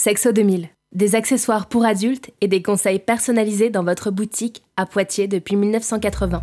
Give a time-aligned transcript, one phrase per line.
[0.00, 5.26] Sexo 2000, des accessoires pour adultes et des conseils personnalisés dans votre boutique à Poitiers
[5.26, 6.40] depuis 1980.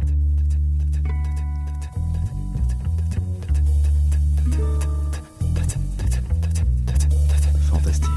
[7.70, 8.10] Fantastics.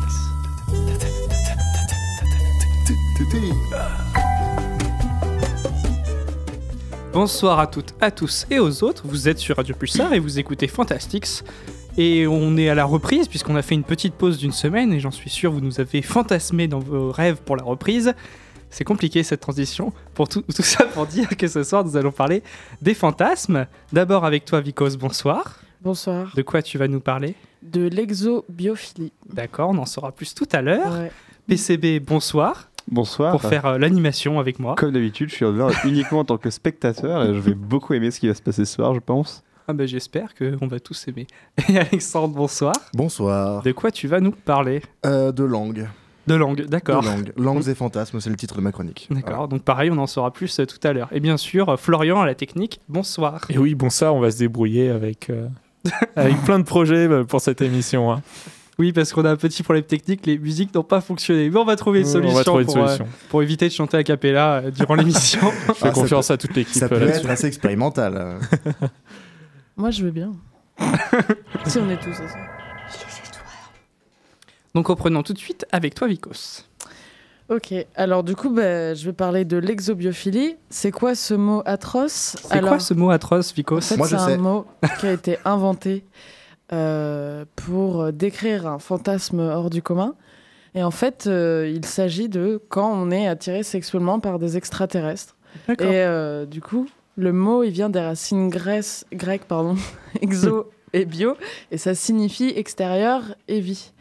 [7.12, 10.40] Bonsoir à toutes, à tous et aux autres, vous êtes sur Radio Pulsar et vous
[10.40, 11.44] écoutez Fantastics.
[12.00, 15.00] Et on est à la reprise puisqu'on a fait une petite pause d'une semaine et
[15.00, 18.14] j'en suis sûr vous nous avez fantasmé dans vos rêves pour la reprise.
[18.70, 19.92] C'est compliqué cette transition.
[20.14, 22.44] Pour tout, tout ça pour dire que ce soir nous allons parler
[22.82, 23.66] des fantasmes.
[23.92, 25.58] D'abord avec toi Vicos, bonsoir.
[25.82, 26.32] Bonsoir.
[26.36, 27.34] De quoi tu vas nous parler?
[27.62, 29.12] De l'exobiophilie.
[29.32, 30.92] D'accord, on en saura plus tout à l'heure.
[30.92, 31.10] Ouais.
[31.48, 33.32] PCB, bonsoir, Bonsoir.
[33.32, 34.76] pour faire euh, l'animation avec moi.
[34.76, 38.12] Comme d'habitude, je suis là uniquement en tant que spectateur et je vais beaucoup aimer
[38.12, 39.42] ce qui va se passer ce soir, je pense.
[39.70, 41.26] Ah bah j'espère qu'on va tous aimer.
[41.68, 42.72] Et Alexandre, bonsoir.
[42.94, 43.62] Bonsoir.
[43.62, 44.80] De quoi tu vas nous parler?
[45.04, 45.86] Euh, de langue.
[46.26, 47.02] De langue, d'accord.
[47.02, 47.32] De langue.
[47.36, 49.08] Langues et fantasmes, c'est le titre de ma chronique.
[49.10, 51.08] D'accord, donc pareil, on en saura plus euh, tout à l'heure.
[51.12, 53.42] Et bien sûr, euh, Florian à la technique, bonsoir.
[53.50, 55.48] Et oui, bon ça, on va se débrouiller avec, euh,
[56.16, 58.10] avec plein de projets euh, pour cette émission.
[58.10, 58.22] hein.
[58.78, 61.50] Oui, parce qu'on a un petit problème technique, les musiques n'ont pas fonctionné.
[61.50, 63.08] Mais on va trouver une solution, va trouver pour, euh, solution.
[63.28, 65.40] pour éviter de chanter a cappella euh, durant l'émission.
[65.66, 68.38] Je fais Ah, confiance à toute l'équipe Ça peut être assez expérimental.
[69.78, 70.32] Moi, je veux bien.
[71.66, 72.48] si on est tous ensemble.
[74.74, 76.64] donc reprenons tout de suite avec toi, Vicos.
[77.48, 80.56] Ok, alors du coup, bah, je vais parler de l'exobiophilie.
[80.68, 82.36] C'est quoi ce mot atroce?
[82.42, 83.78] C'est alors, quoi ce mot atroce, Vicos?
[83.78, 84.32] En fait, Moi, je c'est sais.
[84.34, 84.66] un mot
[85.00, 86.04] qui a été inventé
[86.72, 90.14] euh, pour décrire un fantasme hors du commun.
[90.74, 95.36] Et en fait, euh, il s'agit de quand on est attiré sexuellement par des extraterrestres.
[95.66, 95.86] D'accord.
[95.86, 96.86] Et euh, du coup,
[97.18, 99.76] le mot, il vient des racines grecques, pardon,
[100.22, 101.36] exo et bio,
[101.72, 103.92] et ça signifie extérieur et vie.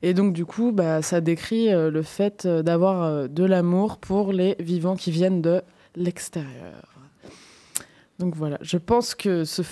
[0.00, 3.98] Et donc, du coup, bah, ça décrit euh, le fait euh, d'avoir euh, de l'amour
[3.98, 5.62] pour les vivants qui viennent de
[5.94, 6.88] l'extérieur.
[8.18, 9.62] Donc voilà, je pense que ce,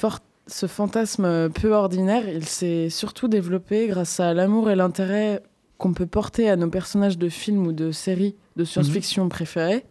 [0.47, 5.43] ce fantasme peu ordinaire, il s'est surtout développé grâce à l'amour et l'intérêt
[5.79, 9.85] qu'on peut porter à nos personnages de films ou de séries de science-fiction préférés.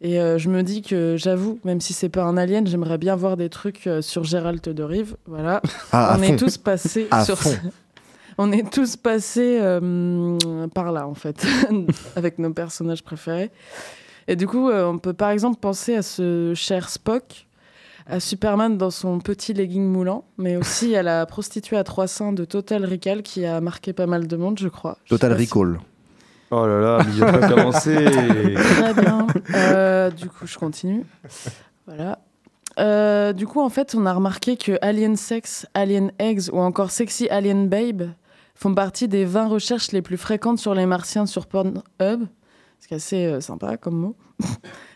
[0.00, 3.16] Et euh, je me dis que j'avoue, même si c'est pas un alien, j'aimerais bien
[3.16, 5.16] voir des trucs euh, sur Gérald de Rive.
[5.26, 5.62] Voilà,
[5.92, 7.38] Ah, on est tous passés sur
[8.38, 10.36] On est tous passés euh,
[10.74, 11.46] par là, en fait,
[12.16, 13.50] avec nos personnages préférés.
[14.26, 17.46] Et du coup, euh, on peut par exemple penser à ce cher Spock,
[18.06, 22.32] à Superman dans son petit legging moulant, mais aussi à la prostituée à trois seins
[22.32, 24.98] de Total Recall qui a marqué pas mal de monde, je crois.
[25.04, 25.78] Je Total si- Recall.
[26.50, 28.04] Oh là là, mais il pas commencé.
[28.04, 29.26] Très bien.
[29.54, 31.04] Euh, du coup, je continue.
[31.86, 32.18] Voilà.
[32.78, 36.90] Euh, du coup, en fait, on a remarqué que Alien Sex, Alien Eggs ou encore
[36.90, 38.10] Sexy Alien Babe
[38.54, 41.82] font partie des 20 recherches les plus fréquentes sur les martiens sur Pornhub.
[42.80, 44.16] Ce qui est assez euh, sympa comme mot.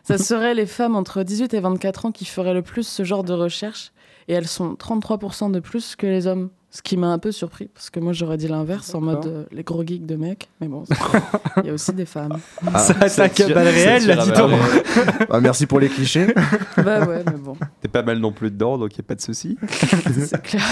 [0.02, 3.24] Ça serait les femmes entre 18 et 24 ans qui feraient le plus ce genre
[3.24, 3.92] de recherche.
[4.28, 6.50] Et elles sont 33% de plus que les hommes.
[6.70, 9.44] Ce qui m'a un peu surpris, parce que moi j'aurais dit l'inverse, en mode euh,
[9.52, 10.50] les gros geeks de mecs.
[10.60, 10.84] Mais bon,
[11.62, 12.38] il y a aussi des femmes.
[12.74, 15.40] Ah, ça attaque à balles réelles, là, dis donc.
[15.40, 16.26] merci pour les clichés.
[16.76, 17.56] bah ouais, mais bon.
[17.80, 19.56] T'es pas mal non plus dedans, donc y a pas de souci.
[19.70, 20.62] C'est clair.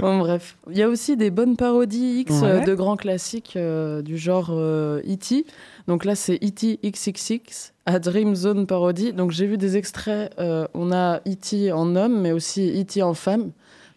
[0.00, 0.56] Bon, bref.
[0.70, 4.48] Il y a aussi des bonnes parodies X euh, de grands classiques euh, du genre
[4.50, 5.44] euh, E.T.
[5.86, 6.80] Donc là, c'est E.T.
[6.84, 9.12] XXX à Dream Zone Parody.
[9.12, 10.32] Donc j'ai vu des extraits.
[10.38, 11.70] euh, on a E.T.
[11.72, 13.02] en homme, mais aussi E.T.
[13.02, 13.50] en femme.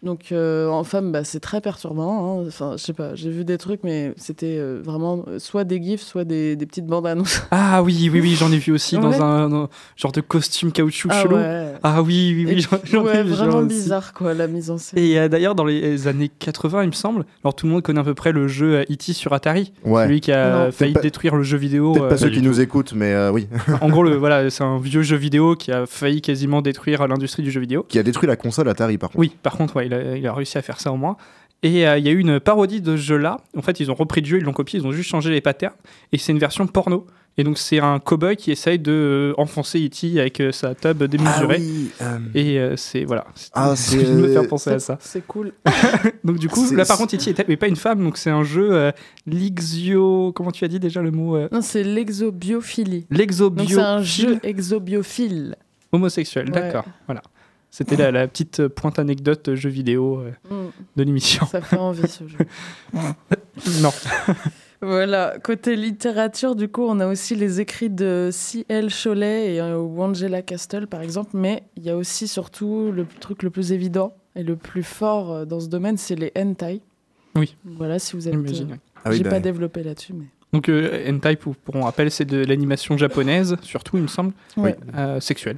[0.04, 2.38] Donc euh, en femme, bah, c'est très perturbant.
[2.40, 2.44] hein.
[2.46, 5.82] Enfin, je sais pas, j'ai vu des trucs, mais c'était euh, vraiment euh, soit des
[5.82, 7.42] gifs, soit des, des petites bandes annonces.
[7.50, 9.20] Ah oui, oui, oui, j'en ai vu aussi dans Ouais.
[9.20, 11.34] un, un genre de costume caoutchouc Ah chelou.
[11.36, 11.72] ouais.
[11.82, 13.68] Ah oui, oui, oui, j'en ai vu vraiment genre aussi.
[13.68, 14.98] bizarre quoi, la mise en scène.
[15.02, 18.00] Et euh, d'ailleurs, dans les années 80, il me semble, alors tout le monde connaît
[18.00, 19.12] à peu près le jeu E.T.
[19.12, 20.04] sur Atari, Ouais.
[20.04, 20.72] celui qui a Non.
[20.72, 21.92] failli détruire le jeu vidéo.
[21.92, 23.48] Peut-être euh, pas ceux qui nous écoutent, mais euh, oui.
[23.80, 27.42] en gros, le, voilà, c'est un vieux jeu vidéo qui a failli quasiment détruire l'industrie
[27.42, 27.84] du jeu vidéo.
[27.88, 29.18] Qui a détruit la console Atari, par contre.
[29.18, 31.16] Oui, par contre, ouais, il, a, il a réussi à faire ça au moins.
[31.64, 33.38] Et euh, il y a eu une parodie de ce jeu-là.
[33.56, 35.40] En fait, ils ont repris le jeu, ils l'ont copié, ils ont juste changé les
[35.40, 35.74] patterns.
[36.12, 37.04] Et c'est une version porno.
[37.40, 40.18] Et donc, c'est un cowboy qui essaye de euh, enfoncer E.T.
[40.20, 41.58] avec euh, sa tub Ah démesurée.
[41.60, 41.90] oui.
[42.02, 43.26] euh, Et euh, c'est voilà.
[43.54, 44.98] Ah, c'est de me faire penser à ça.
[45.00, 45.52] C'est cool.
[46.24, 47.30] Donc du coup, là par contre, E.T.
[47.30, 48.90] est mais pas une femme, donc c'est un jeu euh,
[49.26, 50.32] l'exio.
[50.34, 53.06] Comment tu as dit déjà le mot euh, Non, c'est l'exobiophilie.
[53.10, 53.66] Donc L'exobio.
[53.68, 55.56] c'est un jeu exobiophile.
[55.92, 56.46] homosexuel.
[56.46, 56.50] Ouais.
[56.52, 56.84] D'accord.
[57.06, 57.22] Voilà.
[57.70, 61.46] C'était la, la petite euh, pointe anecdote euh, jeu vidéo euh, Mm, de l'émission.
[61.46, 62.38] ça fait envie ce jeu.
[63.82, 63.90] non.
[64.80, 68.90] Voilà, côté littérature, du coup, on a aussi les écrits de C.L.
[68.92, 73.04] Cholet et euh, ou Angela Castle, par exemple, mais il y a aussi surtout le
[73.18, 76.80] truc le plus évident et le plus fort euh, dans ce domaine, c'est les hentai.
[77.34, 77.56] Oui.
[77.64, 78.34] Voilà, si vous êtes...
[78.34, 78.80] J'imagine, euh, ouais.
[79.04, 80.26] Ah oui, J'ai bah, pas développé là-dessus, mais.
[80.52, 84.32] Donc euh, hentai, pour, pour on rappelle, c'est de l'animation japonaise, surtout, il me semble,
[84.94, 85.56] euh, sexuelle.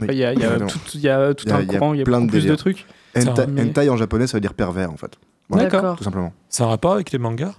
[0.00, 0.06] Oui.
[0.10, 1.66] Il y a, y a tout, il y a tout Il y a- un il
[1.72, 2.86] y a courant, il y a plein de plus de trucs.
[3.14, 5.12] Hentai, Ça, en japonais, ça veut dire pervers en fait.
[5.50, 5.96] Voilà, D'accord.
[5.96, 6.32] Tout simplement.
[6.48, 7.52] C'est un rapport avec les mangas?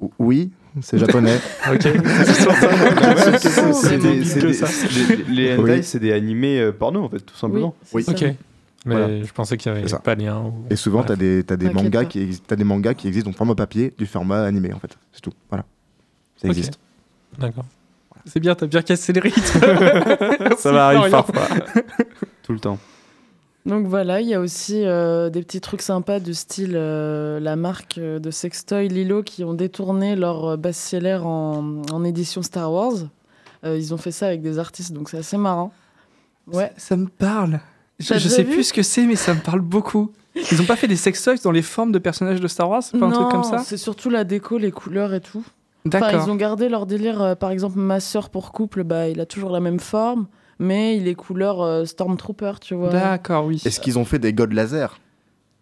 [0.00, 0.50] O- Oui,
[0.82, 1.38] c'est japonais.
[1.72, 1.80] Ok.
[3.40, 3.90] Ça, ça.
[5.28, 7.74] les- hentai, c'est des animés euh, porno en fait, tout simplement.
[7.92, 8.12] Oui, ça.
[8.12, 8.22] Ok.
[8.84, 9.24] Mais Voilà.
[9.24, 9.98] je pensais qu'il n'y avait ça.
[9.98, 10.38] pas de lien.
[10.40, 11.08] ou- Et souvent, Bref.
[11.08, 14.06] t'as des, t'as des mangas qui t'as des mangas qui existent donc format papier du
[14.06, 14.96] format animé en fait.
[15.12, 15.32] C'est tout.
[15.48, 15.64] Voilà.
[16.36, 16.78] Ça existe.
[17.38, 17.64] D'accord.
[18.26, 19.60] C'est bien, t'as bien cassé le rythme.
[20.58, 21.48] Ça m'arrive parfois.
[22.42, 22.78] Tout le temps.
[23.66, 27.56] Donc voilà, il y a aussi euh, des petits trucs sympas du style euh, la
[27.56, 33.08] marque euh, de sextoy Lilo qui ont détourné leur best-seller en, en édition Star Wars.
[33.64, 35.72] Euh, ils ont fait ça avec des artistes, donc c'est assez marrant.
[36.46, 36.72] Ouais.
[36.76, 37.60] Ça, ça me parle.
[37.98, 40.12] Je, je sais plus ce que c'est, mais ça me parle beaucoup.
[40.52, 42.98] Ils ont pas fait des sextoys dans les formes de personnages de Star Wars C'est
[42.98, 43.58] pas un truc comme ça?
[43.58, 45.44] c'est surtout la déco, les couleurs et tout.
[45.88, 46.26] Enfin, D'accord.
[46.26, 47.20] ils ont gardé leur délire.
[47.22, 50.26] euh, par exemple, ma sœur pour couple, bah, il a toujours la même forme,
[50.58, 52.90] mais il est couleur euh, Stormtrooper, tu vois.
[52.90, 53.62] D'accord, oui.
[53.64, 54.98] Est-ce qu'ils ont fait des god laser?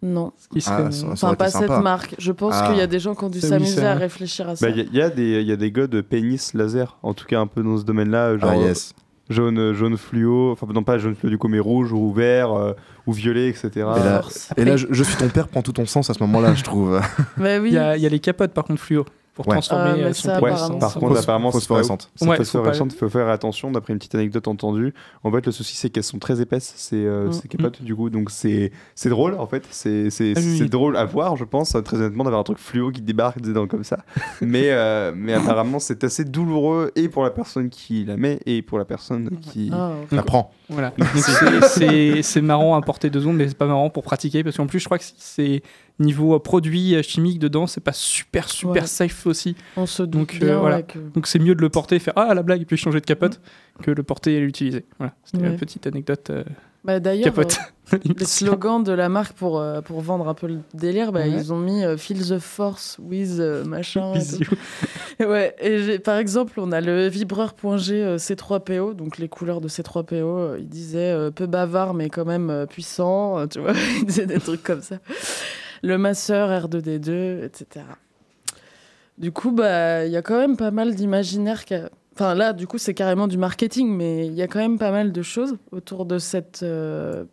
[0.03, 0.33] Non.
[0.67, 2.15] Ah, ça- Enfin, pas cette marque.
[2.19, 2.67] Je pense Ah.
[2.69, 4.67] qu'il y a des gens qui ont dû Ça, oui, s'amuser à réfléchir à ça.
[4.67, 7.15] Bah, Il y, a- y a des il y a des gods pénis laser, en
[7.15, 8.93] tout cas un peu dans ce domaine-là, genre Ah yes.
[9.31, 12.73] jaune, jaune fluo, enfin non pas jaune fluo du coup, mais rouge ou vert euh,
[13.07, 13.71] ou violet, etc.
[13.75, 14.51] Et là, Force.
[14.59, 16.63] et là je, je suis ton père prend tout ton sens à ce moment-là, je
[16.65, 17.01] trouve.
[17.39, 17.71] Bah oui.
[17.71, 19.55] Il y, y a les capotes par contre fluo pour Ouais.
[19.55, 22.11] transformer Ah, euh, ça, son Ouais, apparemment, par c'est contre, apparemment, c'est phosphorescente.
[22.15, 23.71] C'est Ouais, pas faut pas- phosphorescente, il faut faire attention.
[23.73, 24.95] D'après une petite anecdote entendue,
[25.25, 27.33] en fait, le souci c'est qu'elles sont très épaisses, ces, euh, Mm.
[27.33, 29.65] ces capotes, du coup, donc c'est c'est drôle en fait.
[29.71, 32.91] C'est c'est Ah c'est drôle à voir, je pense, très honnêtement, d'avoir un truc fluo
[32.93, 33.99] qui débarque dedans comme ça.
[34.41, 38.63] mais euh, mais apparemment, c'est assez douloureux et pour la personne qui la met et
[38.63, 39.71] pour la personne qui.
[39.73, 40.17] Ah, ok.
[40.17, 40.53] Ça prend.
[40.69, 40.93] Voilà.
[42.23, 44.81] C'est- marrant à porter deux secondes, mais c'est pas marrant pour pratiquer parce qu'en plus,
[44.81, 45.63] je crois que c'est
[45.99, 48.89] niveau euh, produit euh, chimique dedans, c'est pas super super Ouais.
[48.89, 49.57] safe aussi.
[49.77, 50.77] On se doute Donc, euh, bien voilà.
[50.77, 52.77] ouais, que- Donc c'est mieux de le porter et faire ah la blague et puis
[52.77, 53.41] changer de capote
[53.83, 54.85] que le porter et l'utiliser.
[54.99, 55.15] Voilà.
[55.25, 55.51] C'était Ouais.
[55.51, 56.45] une petite anecdote euh,
[56.85, 60.59] Bah, D'ailleurs, euh, les slogans de la marque pour, euh, pour vendre un peu le
[60.75, 61.31] délire, bah, Ouais.
[61.31, 64.13] ils ont mis euh, Feel the Force with euh, machin.
[64.15, 65.25] et.
[65.25, 70.13] Ouais, et par exemple, on a le vibreur.g euh, C3PO, donc les couleurs de C3PO.
[70.15, 73.73] euh, il disait euh, peu bavard, mais quand même puissant, tu vois.
[74.01, 74.97] il disait des trucs comme ça.
[75.83, 77.85] Le masseur R2D2, etc.
[79.19, 81.65] Du coup, bah, il y a quand même pas mal d'imaginaire.
[81.65, 84.79] qu'a- Enfin, là, du coup, c'est carrément du marketing, mais il y a quand même
[84.79, 87.25] pas mal de choses autour de cette, euh,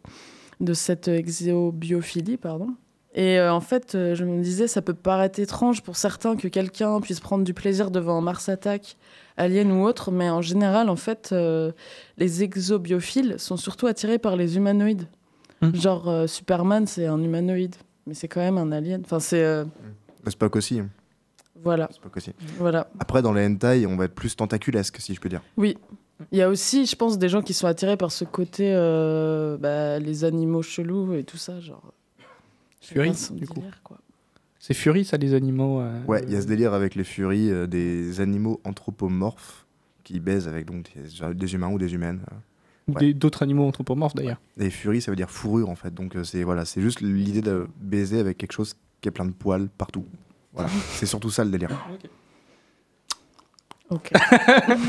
[0.60, 2.70] de cette exobiophilie, pardon.
[3.14, 6.48] Et euh, en fait, euh, je me disais, ça peut paraître étrange pour certains que
[6.48, 8.98] quelqu'un puisse prendre du plaisir devant Mars Attack,
[9.36, 11.74] Alien ou autre, mais en général, en fait, euh,
[12.18, 15.08] les exobiophiles sont surtout attirés par les humanoïdes.
[15.62, 15.76] Mhm.
[15.76, 17.76] Genre, euh, Superman, c'est un humanoïde,
[18.08, 19.02] mais c'est quand même un alien.
[19.04, 19.64] Enfin, c'est.
[20.28, 20.82] Spock aussi.
[21.64, 21.90] Voilà,
[22.58, 22.88] voilà.
[23.00, 25.42] Après, dans les hentai, on va être plus tentaculesque, si je peux dire.
[25.58, 25.78] Oui.
[26.32, 29.58] Il y a aussi, je pense, des gens qui sont attirés par ce côté, euh,
[29.58, 31.94] bah, les animaux chelous et tout ça, genre.
[32.82, 33.64] Fury, du coup.
[34.60, 35.82] C'est Fury ça les animaux.
[35.82, 39.66] euh, Ouais, il y a ce délire avec les furies, euh, des animaux anthropomorphes
[40.04, 42.22] qui baisent avec donc des, des humains ou des humaines.
[42.88, 43.00] ou ouais.
[43.00, 44.40] des- d'autres animaux anthropomorphes d'ailleurs.
[44.58, 45.94] Les furies, ça veut dire fourrure en fait.
[45.94, 49.26] Donc euh, c'est voilà, c'est juste l'idée de baiser avec quelque chose qui est plein
[49.26, 50.06] de poils partout.
[50.54, 51.70] Voilà, c'est surtout ça le délire.
[53.90, 54.10] Ok.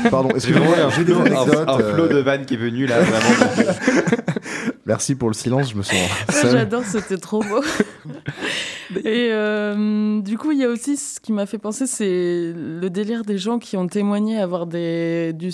[0.09, 1.67] Pardon, excusez-moi, vraiment un j'ai des un- anecdotes.
[1.69, 3.73] un flot euh, de vannes qui est venu là, vraiment.
[4.85, 5.95] Merci pour le silence, je me sens
[6.29, 6.51] seul.
[6.51, 7.61] J'adore, c'était trop beau.
[9.05, 12.89] Et euh, du coup, il y a aussi ce qui m'a fait penser, c'est le
[12.89, 15.51] délire des gens qui ont témoigné avoir des, du-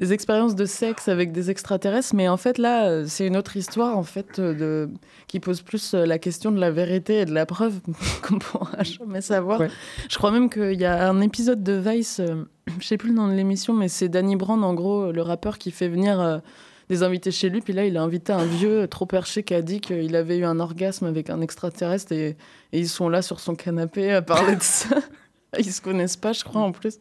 [0.00, 2.14] des expériences de sexe avec des extraterrestres.
[2.14, 4.90] Mais en fait, là, c'est une autre histoire en fait de,
[5.28, 7.74] qui pose plus la question de la vérité et de la preuve
[8.22, 9.60] qu'on pourra jamais savoir.
[9.60, 9.70] Ouais.
[10.10, 12.44] Je crois même qu'il y a un épisode de Vice, euh,
[12.80, 15.56] je sais plus le nom de l'émission, mais c'est Danny Brand, en gros, le rappeur
[15.58, 16.20] qui fait venir.
[16.20, 16.38] euh,
[16.88, 19.62] des invités chez lui, puis là il a invité un vieux trop perché qui a
[19.62, 22.36] dit qu'il avait eu un orgasme avec un extraterrestre et,
[22.72, 24.96] et ils sont là sur son canapé à parler de ça.
[25.58, 26.98] Ils se connaissent pas, je crois, en plus.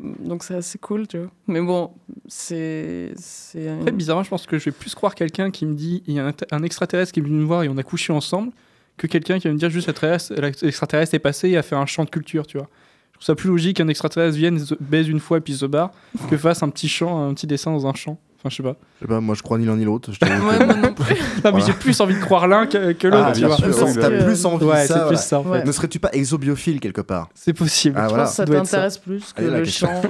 [0.00, 1.30] Donc c'est assez cool, tu vois.
[1.48, 1.90] Mais bon,
[2.28, 3.12] c'est.
[3.16, 6.02] c'est une- Après, bizarrement, je pense que je vais plus croire quelqu'un qui me dit
[6.06, 8.12] il y a un, un extraterrestre qui est venu me voir et on a couché
[8.12, 8.52] ensemble
[8.96, 12.04] que quelqu'un qui va me dire juste l'extraterrestre est passé et a fait un chant
[12.04, 12.68] de culture, tu vois.
[13.12, 15.66] Je trouve ça plus logique qu'un extraterrestre vienne, se- baise une fois et puis se
[15.66, 15.90] barre
[16.30, 18.20] que fasse un petit chant, un petit dessin dans un champ.
[18.40, 18.76] Enfin, je sais pas.
[19.00, 20.12] Je sais pas, moi je crois ni l'un ni l'autre.
[20.12, 21.14] je t'avoue Ouais, que- moi non plus.
[21.14, 21.66] Non, mais Voilà.
[21.66, 23.56] j'ai plus envie de croire l'un que, que l'autre, Ah, tu bien vois.
[23.56, 24.94] t'as que- plus envie Ouais, de ça.
[24.94, 25.08] voilà.
[25.08, 25.48] plus ça en fait.
[25.50, 25.64] Ouais.
[25.64, 27.28] Ne serais-tu pas exobiophile quelque part?
[27.34, 27.96] C'est possible.
[27.98, 28.24] Ah, Je voilà.
[28.24, 30.02] pense que ça t'intéresse plus que Allez, le chant.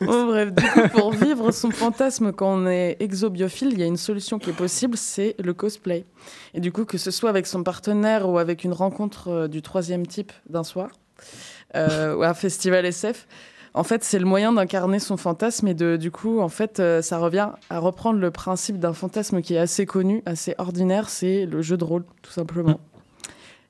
[0.00, 3.86] Bon, bref, du coup, pour vivre son fantasme quand on est exobiophile, il y a
[3.86, 6.04] une solution qui est possible, c'est le cosplay.
[6.52, 9.62] Et du coup, que ce soit avec son partenaire ou avec une rencontre euh, du
[9.62, 10.88] troisième type d'un soir,
[11.76, 13.26] euh, ou un festival SF,
[13.74, 17.02] en fait, c'est le moyen d'incarner son fantasme et de, du coup, en fait, euh,
[17.02, 21.44] ça revient à reprendre le principe d'un fantasme qui est assez connu, assez ordinaire, c'est
[21.46, 22.80] le jeu de rôle, tout simplement.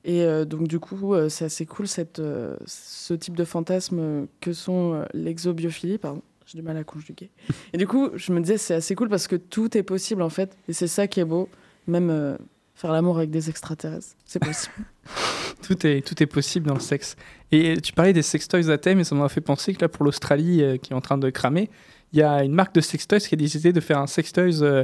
[0.05, 4.27] Et euh, donc, du coup, euh, c'est assez cool cette, euh, ce type de fantasme
[4.39, 6.21] que sont l'exobiophilie, pardon.
[6.45, 7.31] J'ai du mal à conjuguer.
[7.73, 10.29] Et du coup, je me disais, c'est assez cool parce que tout est possible, en
[10.29, 10.55] fait.
[10.69, 11.49] Et c'est ça qui est beau.
[11.87, 12.37] Même
[12.75, 14.73] faire l'amour avec des extraterrestres, c'est possible.
[15.61, 17.15] Tout est, tout est possible dans le sexe.
[17.51, 20.03] Et tu parlais des sextoys à thème et ça m'a fait penser que là, pour
[20.05, 21.69] l'Australie euh, qui est en train de cramer,
[22.13, 24.83] il y a une marque de sextoys qui a décidé de faire un sextoys euh,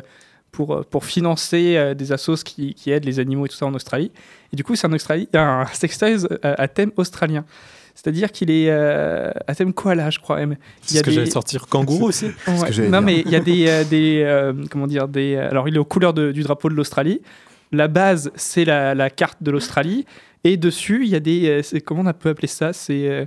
[0.51, 3.65] pour, euh, pour financer euh, des assos qui, qui aident les animaux et tout ça
[3.65, 4.11] en Australie.
[4.53, 7.45] Et du coup, c'est Australie, a un sextoys euh, à thème australien.
[7.95, 10.55] C'est-à-dire qu'il est euh, à thème koala, je crois même.
[10.81, 12.27] C'est ce que des- j'allais sortir kangourou aussi.
[12.45, 13.01] ce que Non, dire.
[13.01, 15.35] mais il y a des, euh, des euh, comment dire, des.
[15.35, 17.21] Alors, il est aux couleurs de- du drapeau de l'Australie.
[17.71, 20.05] La base, c'est la, carte de l'Australie.
[20.43, 21.63] Et dessus, il y a des.
[21.73, 22.73] euh, comment on peut appeler ça?
[22.73, 23.25] C'est euh,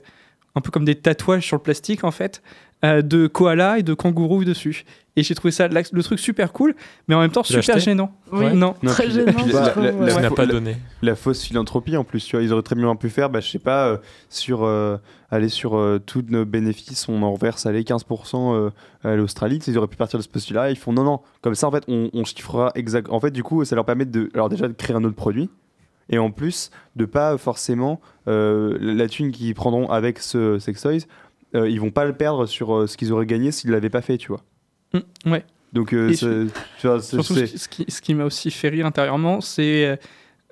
[0.55, 2.43] un peu comme des tatouages sur le plastique, en fait,
[2.85, 4.85] euh, de koala et de kangourou dessus.
[5.17, 6.75] Et j'ai trouvé ça la- le truc super cool,
[7.07, 8.11] mais en même temps super gênant.
[8.33, 8.53] Oui.
[8.53, 8.75] Non.
[8.83, 10.07] Non, Très puis- gênant, puis la- trouve, la- ouais.
[10.07, 10.77] la- Tu n'as la- pas la- donné.
[11.03, 13.49] la fausse philanthropie en plus, tu vois, ils auraient très bien pu faire, bah, je
[13.49, 13.97] sais pas, euh,
[14.29, 14.97] sur euh,
[15.31, 18.71] aller sur euh, tous nos bénéfices, on en reverse allez, 15% euh,
[19.05, 21.69] à l'Australie, ils auraient pu partir de ce postulat, ils font non, non, comme ça
[21.69, 23.09] en fait on, on chiffrera exact.
[23.11, 25.49] En fait, du coup, ça leur permet de, alors déjà de créer un autre produit.
[26.11, 31.07] Et en plus, de pas forcément euh, la thune qu'ils prendront avec ce Sextoys,
[31.55, 34.03] euh, ils vont pas le perdre sur euh, ce qu'ils auraient gagné s'ils l'avaient pas
[34.03, 34.43] fait, tu vois.
[34.93, 35.45] Mm, ouais.
[35.73, 36.47] Donc, euh, Et c'est-
[36.81, 38.87] tu vois, c'est- Surtout, ce c'est- qui, ce qui- ce qui m'a aussi fait rire
[38.87, 39.87] intérieurement, c'est.
[39.87, 39.97] euh,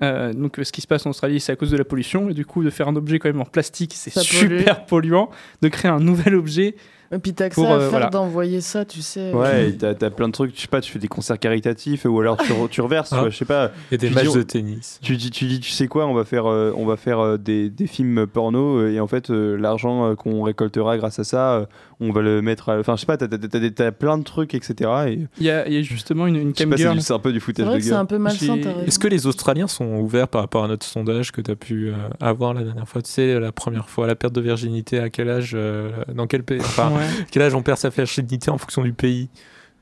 [0.02, 2.28] euh, donc, euh, ce qui se passe en Australie, c'est à cause de la pollution.
[2.28, 4.58] Et du coup, de faire un objet quand même en plastique, c'est Ça pollue.
[4.58, 5.30] super polluant.
[5.60, 6.74] De créer un nouvel objet.
[7.14, 8.06] Et puis t'as que Pour, ça à euh, faire voilà.
[8.08, 9.32] d'envoyer ça, tu sais.
[9.32, 12.06] Ouais, et t'as, t'as plein de trucs, je sais pas, tu fais des concerts caritatifs
[12.06, 13.20] ou alors tu, re- tu reverses, tu Ah.
[13.20, 13.64] vois, je sais pas.
[13.64, 14.98] A des Tu matchs dis- de tennis.
[15.02, 17.36] Tu dis, tu dis, tu sais quoi, on va faire, euh, on va faire euh,
[17.36, 21.24] des, des films porno euh, et en fait, euh, l'argent euh, qu'on récoltera grâce à
[21.24, 21.66] ça, euh,
[22.02, 22.68] on va le mettre.
[22.68, 24.90] à- Enfin, je sais pas, t'as, t'as, t'as t'as plein de trucs, etc.
[25.08, 26.82] Et Il y a, il y a justement une, une je sais cam pas, c'est,
[26.82, 27.00] girl.
[27.00, 28.82] c'est un peu du C'est foutage vrai de que c'est un peu malsain, t'as.
[28.86, 31.88] Est-ce que les Australiens sont ouverts par rapport à notre sondage que tu as pu
[31.88, 33.02] euh, avoir la dernière fois?
[33.02, 36.42] Tu sais, la première fois, la perte de virginité, à quel âge, euh, dans quel
[36.42, 37.06] pays Enfin, Ouais.
[37.30, 39.28] quel âge on perd sa virginité en fonction du pays?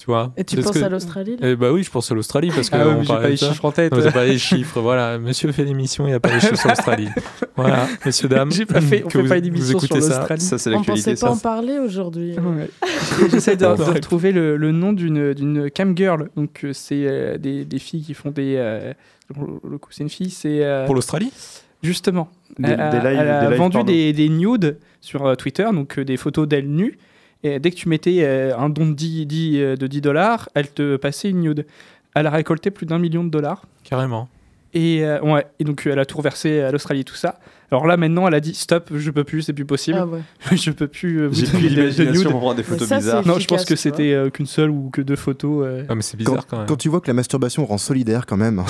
[0.01, 2.51] Tu vois Et tu penses que- à l'Australie Eh bah oui, je pense à l'Australie
[2.55, 3.49] parce que Ah ouais, on pas les ça.
[3.51, 3.93] chiffres en tête.
[4.13, 5.19] Pas les chiffres, voilà.
[5.19, 7.09] Monsieur fait l'émission, il n'y a pas les chiffres sur l'Australie.
[7.57, 8.51] Voilà, messieurs, dames.
[8.51, 10.17] J'ai pas fait, on que fait vous- pas vous d'émission sur écoutez ça.
[10.17, 10.41] l'Australie.
[10.41, 12.35] Ça, c'est On pensait pas Ça, en parler aujourd'hui.
[12.39, 12.71] Ouais.
[13.31, 16.31] J'essaie de, de retrouver le, le nom d'une d'une cam girl.
[16.37, 18.55] Donc, euh, c'est euh, des, des filles qui font des.
[18.57, 18.95] euh,
[19.35, 20.65] pour le coup, c'est une fille, c'est.
[20.65, 21.31] euh, Pour l'Australie?
[21.83, 22.31] Justement.
[22.59, 25.67] Des- elle, a- des lives- elle a des lives vendu des, des nudes sur Twitter,
[25.73, 26.99] donc des photos d'elle nue.
[27.43, 30.49] Et dès que tu mettais euh, un don de 10, 10, euh, de 10 dollars,
[30.55, 31.67] elle te passait une nude.
[32.15, 33.63] Elle a récolté plus d'un million de dollars.
[33.85, 34.29] Carrément.
[34.73, 37.41] Et, euh, ouais, et donc elle a tout reversé à l'Australie, tout ça.
[37.73, 39.99] Alors là, maintenant, elle a dit stop, je peux plus, c'est plus possible.
[40.01, 40.21] Ah ouais.
[40.57, 42.29] je peux plus euh, vous J'ai plus donner de- de nudes.
[42.31, 43.27] pour des photos ça, bizarres.
[43.27, 45.65] Non, je pense que c'était euh, qu'une seule ou que deux photos.
[45.67, 45.85] euh.
[45.89, 46.67] Ah, mais c'est bizarre quand même.
[46.67, 48.67] Quand tu vois que la masturbation rend solidaire quand même, hein,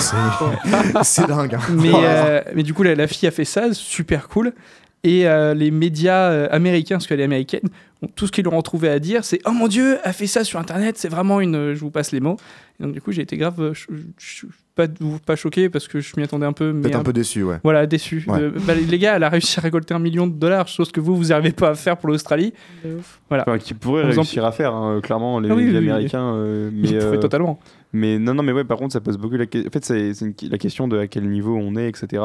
[1.03, 1.55] c'est dingue.
[1.55, 1.59] hein.
[1.71, 4.53] Mais, euh, du coup, la, la fille a fait ça, super cool.
[5.03, 7.61] Et euh, les médias euh, américains, parce qu'elle est américaine,
[8.03, 10.27] ont- tout ce qu'ils leur ont trouvé à dire, c'est Oh mon Dieu, elle fait
[10.27, 11.55] ça sur Internet, c'est vraiment une.
[11.55, 12.37] euh, Je vous passe les mots.
[12.79, 13.71] Et donc, du coup, j'ai été grave.
[13.73, 13.85] je-
[14.19, 14.85] je suis pas,
[15.25, 16.71] pas choqué parce que je m'y attendais un peu.
[16.73, 17.57] Peut-être un un- peu déçu, ouais.
[17.63, 18.23] Voilà, déçu.
[18.27, 18.39] Ouais.
[18.39, 20.99] Euh, bah, les gars, elle a réussi à récolter un million de dollars, chose que
[20.99, 22.53] vous, vous n'arrivez pas à faire pour l'Australie.
[22.85, 23.19] Ouf.
[23.31, 25.89] Enfin, qui exemple- réussir à faire, hein, clairement, les, Ah oui, les oui, oui.
[25.89, 26.33] Américains.
[26.35, 27.59] euh, Ils mais, pourraient euh, totalement.
[27.93, 29.67] Mais non, non, mais ouais, par contre, ça pose beaucoup la question.
[29.67, 32.23] En fait, c'est la question de à quel niveau on est, etc.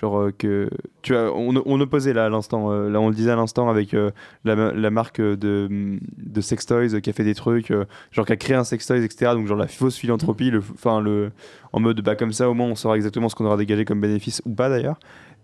[0.00, 0.70] Genre euh, que.
[1.02, 2.70] Tu vois, on, on opposait là à l'instant.
[2.70, 4.12] euh, là, on le disait à l'instant avec euh,
[4.44, 7.72] la, la marque de, de Sextoys qui a fait des trucs,
[8.12, 9.32] genre qui a créé un Sextoys, etc.
[9.34, 11.32] Donc, genre la fausse philanthropie, le, enfin, le,
[11.72, 14.00] en mode, bah, comme ça, au moins, on saura exactement ce qu'on aura dégagé comme
[14.00, 15.00] bénéfice ou pas d'ailleurs.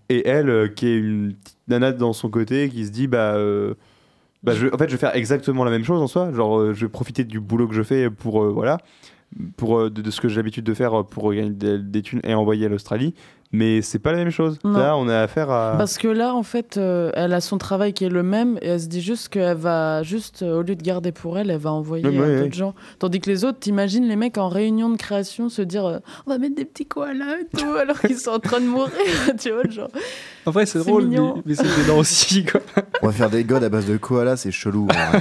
[0.09, 3.37] Et elle, qui est une petite nana dans son côté, qui se dit, bah.
[4.45, 6.33] bah, je, en fait, je vais faire exactement la même chose en soi.
[6.33, 8.79] Genre, je vais profiter du boulot que je fais pour, voilà,
[9.57, 12.67] pour de, ce que j'ai l'habitude de faire pour gagner des, des thunes et envoyer
[12.67, 13.15] à l'Australie.
[13.53, 14.59] Mais c'est pas la même chose.
[14.65, 14.73] Non.
[14.79, 15.75] Là, on a affaire à.
[15.79, 18.67] Parce que là, en fait, euh, elle a son travail qui est le même et
[18.69, 21.59] elle se dit juste qu'elle va juste, euh, au lieu de garder pour elle, elle
[21.61, 22.53] va envoyer Ouais, à ouais, d'autres ouais.
[22.53, 22.75] gens.
[22.99, 26.31] Tandis que les autres, t'imagines les mecs en réunion de création se dire euh, on
[26.31, 28.91] va mettre des petits koalas et tout alors qu'ils sont en train de mourir,
[29.39, 29.91] tu vois, genre.
[30.47, 31.43] En vrai, c'est drôle, mais, mignon.
[31.47, 32.61] mais c'est gênant aussi, quoi.
[33.03, 34.89] On va faire des godes à base de koala, c'est chelou.
[34.91, 35.21] hein.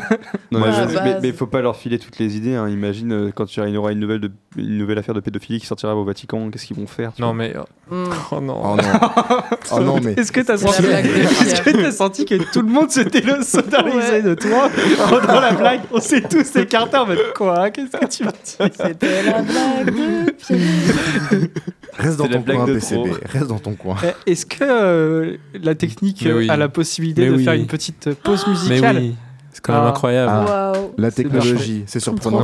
[0.52, 2.56] Non, Ouais, mais, je- mais faut pas leur filer toutes les idées.
[2.56, 2.68] hein.
[2.68, 5.66] Imagine euh, quand il y aura une nouvelle, de, une nouvelle affaire de pédophilie qui
[5.68, 8.62] sortira au Vatican, qu'est-ce qu'ils vont faire Non, mais euh, Oh non.
[8.64, 9.44] Oh non.
[9.72, 10.14] oh non mais...
[10.14, 10.84] Est-ce que t'as senti...
[10.86, 12.26] Est senti...
[12.26, 14.22] que tout le monde s'était le solidarisé ouais.
[14.22, 14.70] de toi
[15.10, 18.74] pendant la blague On s'est tous écartés en mode quoi Qu'est-ce que tu me dis
[18.78, 21.50] C'était la blague de Pierre.
[21.98, 23.12] Reste dans, ton coin, PCB.
[23.26, 23.98] Reste dans ton coin.
[24.04, 26.50] Eh, est-ce que euh, la technique oui.
[26.50, 27.44] a la possibilité Mais de oui.
[27.44, 29.16] faire une petite pause musicale oui.
[29.52, 29.90] C'est quand même ah.
[29.90, 30.32] incroyable.
[30.34, 30.74] Ah.
[30.76, 30.94] Wow.
[30.98, 32.44] La technologie, c'est surprenant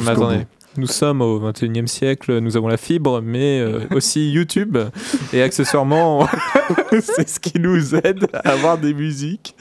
[0.80, 4.78] nous sommes au 21e siècle, nous avons la fibre, mais euh, aussi YouTube.
[5.34, 6.28] Et accessoirement,
[6.92, 9.56] c'est ce qui nous aide à avoir des musiques.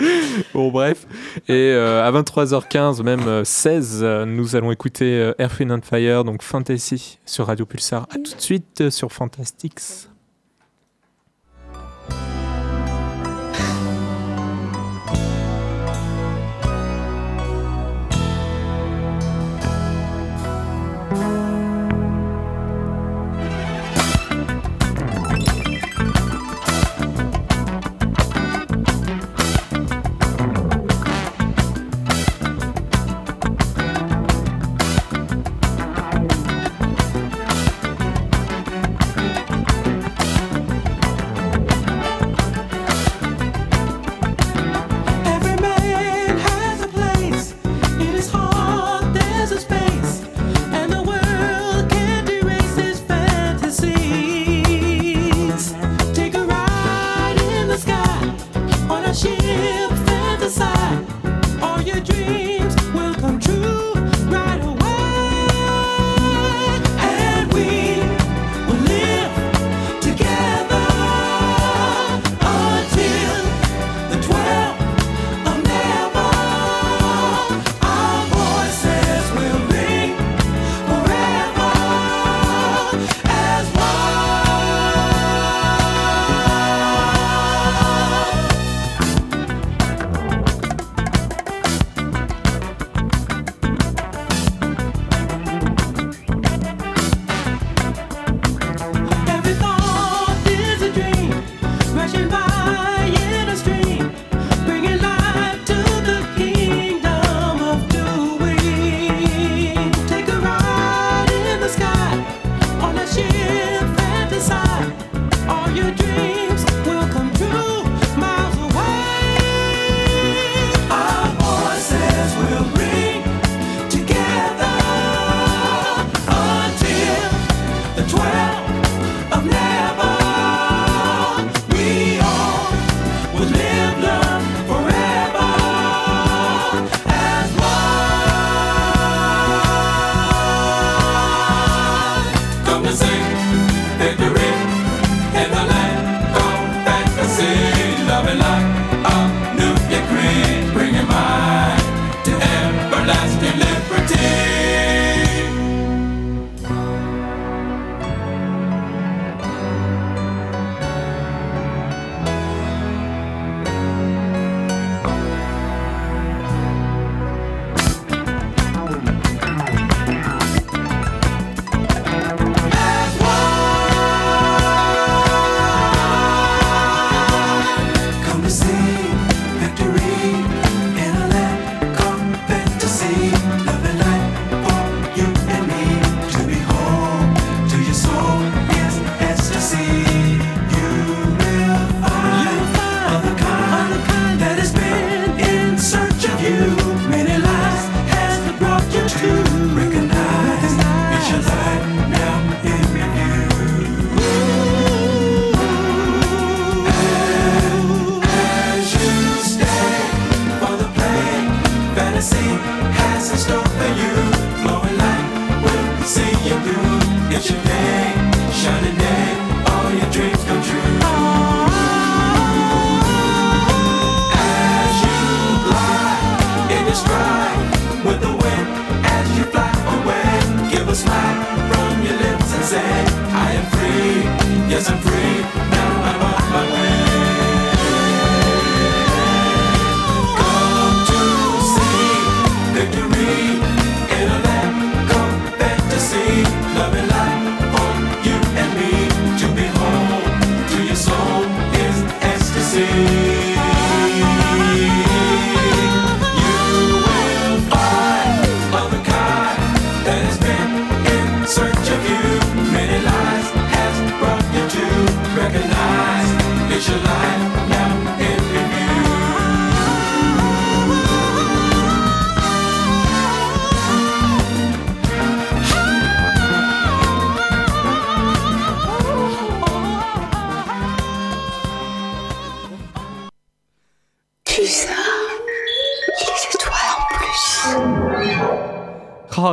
[0.54, 1.06] Bon, bref.
[1.48, 7.18] Et euh, à 23h15, même euh, 16, nous allons écouter Airfin and Fire, donc Fantasy,
[7.26, 8.06] sur Radio Pulsar.
[8.10, 10.08] À tout de suite sur Fantastics.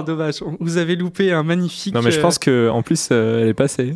[0.05, 1.93] Dommage, vous avez loupé un magnifique.
[1.93, 3.95] Non, mais je euh, pense que en plus, euh, elle est passée.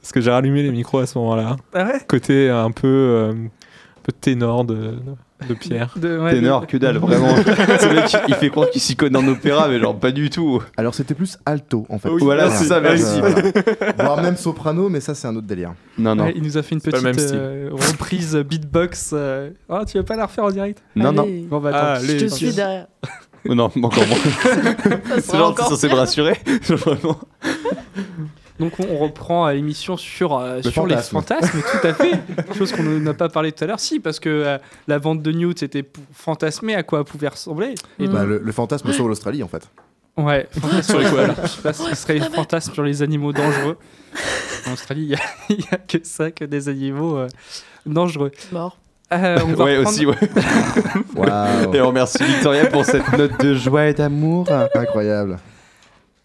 [0.00, 1.56] Parce que j'ai rallumé les micros à ce moment-là.
[1.74, 2.00] Ah ouais?
[2.08, 4.94] Côté un peu, euh, un peu ténor de,
[5.48, 5.92] de Pierre.
[5.96, 7.34] de, ouais, Ténor, de- que dalle, vraiment.
[7.36, 10.62] Ce mec, il fait croire qu'il s'y connaît en opéra, mais genre pas du tout.
[10.76, 12.08] Alors c'était plus alto en fait.
[12.10, 13.20] Oui, voilà, c'est ça, merci.
[13.20, 13.92] voilà.
[13.98, 15.74] Voire même soprano, mais ça c'est un autre délire.
[15.98, 16.24] Non, non.
[16.24, 19.10] Ouais, il nous a fait une petite euh, reprise beatbox.
[19.12, 19.50] euh.
[19.68, 20.82] Oh, tu veux pas la refaire en direct?
[20.96, 21.26] Non, non.
[21.50, 22.04] Bon, bah, Ah, attends.
[22.06, 22.86] Je te suis derrière.
[23.48, 24.18] Non, encore moins.
[25.20, 26.36] C'est genre, encore censé me rassurer
[26.68, 27.18] Vraiment.
[28.58, 31.60] Donc on, reprend l'émission sur, euh, Le sur les fantasme.
[31.60, 32.20] fantasmes, tout à fait.
[32.58, 33.78] Chose qu'on n'a pas parlé tout à l'heure.
[33.78, 34.58] Si, parce que euh,
[34.88, 37.74] la vente de Newt, c'était pour fantasmer à quoi elle pouvait ressembler.
[38.00, 38.12] Et Mm.
[38.12, 39.68] Bah, le, le fantasme sauve l'Australie en fait.
[40.16, 41.34] Ouais, fantasme sur les koalas.
[41.44, 43.76] Je sais pas si ce serait les fantasmes sur les animaux dangereux.
[44.66, 45.18] En Australie, il y a-
[45.50, 47.28] il y, a que ça, que des animaux euh,
[47.86, 48.32] dangereux.
[48.50, 48.76] Mort.
[49.12, 50.14] Euh, on va Ouais, reprendre- aussi, ouais.
[51.74, 54.46] Et on remercie Victoria pour cette note de joie et d'amour.
[54.74, 55.38] incroyable.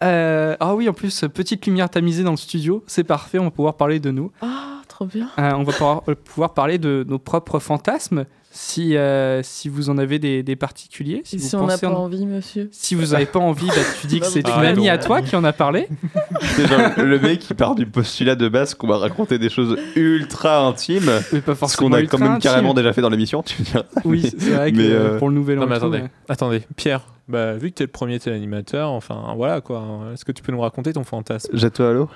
[0.02, 3.50] Euh, ah oui, en plus, petite lumière tamisée dans le studio, c'est parfait, on va
[3.50, 4.30] pouvoir parler de nous.
[4.42, 5.28] Ah, trop bien.
[5.38, 8.24] Euh, on va pouvoir, euh, pouvoir parler de nos propres fantasmes,
[8.56, 11.22] si, euh, si vous en avez des, des particuliers.
[11.24, 13.74] Si, vous si on n'a pas en- envie, monsieur si vous n'avez pas envie, bah,
[14.00, 15.88] tu dis que c'est une amie à toi qui en a parlé.
[16.40, 19.76] C'est genre le mec qui part du postulat de base qu'on va raconter des choses
[19.96, 21.10] ultra intimes.
[21.32, 22.42] Mais pas Ce qu'on a quand même intime.
[22.42, 23.84] carrément déjà fait dans l'émission, tu veux dire.
[24.04, 25.62] Oui, c'est vrai que mais, euh, euh, pour le nouvel an.
[25.62, 26.10] Non, mais tout, attendez, ouais.
[26.28, 26.62] attendez.
[26.76, 29.82] Pierre, bah, vu que t'es le premier téléanimateur, enfin voilà quoi.
[30.12, 31.48] Est-ce que tu peux nous raconter ton fantasme?
[31.56, 32.08] Jette-toi à l'eau.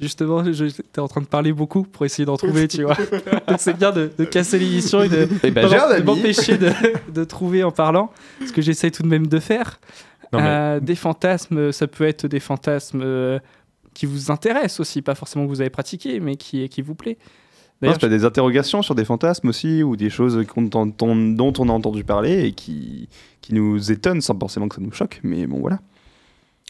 [0.00, 2.96] Justement, je- j'étais en train de parler beaucoup pour essayer d'en trouver, tu vois.
[3.48, 6.70] Donc c'est bien de, de casser l'émission et de, Eh ben, de m'empêcher de,
[7.12, 8.10] de trouver en parlant,
[8.44, 9.78] ce que j'essaie tout de même de faire.
[10.32, 13.38] Non, mais- Euh, des fantasmes, ça peut être des fantasmes euh,
[13.94, 17.16] qui vous intéressent aussi, pas forcément que vous avez pratiqué, mais qui, qui vous plaît.
[17.20, 21.68] Non, D'ailleurs, c'est pas des interrogations sur des fantasmes aussi, ou des choses dont on
[21.68, 23.08] a entendu parler et qui,
[23.40, 25.20] qui nous étonnent sans forcément que ça nous choque.
[25.22, 25.78] Mais bon, voilà.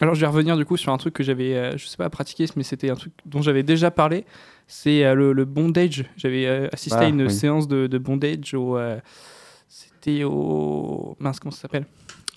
[0.00, 2.10] Alors je vais revenir du coup sur un truc que j'avais, euh, je sais pas
[2.10, 4.24] pratiqué, mais c'était un truc dont j'avais déjà parlé.
[4.66, 6.04] C'est euh, le, le bondage.
[6.16, 7.30] J'avais euh, assisté Ah, à une oui.
[7.32, 8.98] séance de, de bondage au, euh,
[9.68, 11.86] c'était au mince comment ça s'appelle,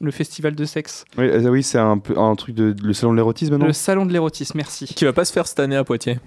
[0.01, 3.13] le festival de sexe, Oui, euh, oui c'est un, peu, un truc de le salon
[3.13, 3.65] de l'érotisme, non?
[3.65, 4.57] Le salon de l'érotisme.
[4.57, 4.85] Merci.
[4.85, 6.19] Qui va pas se faire cette année à Poitiers.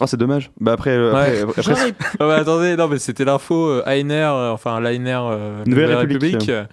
[0.00, 0.50] Ah, c'est dommage.
[0.60, 4.52] Bah après, euh, après, il- Ah bah, attendez, non mais c'était l'info euh, Ainer, euh,
[4.52, 6.48] enfin l'Ainer euh, Nouvelle République.
[6.48, 6.64] euh,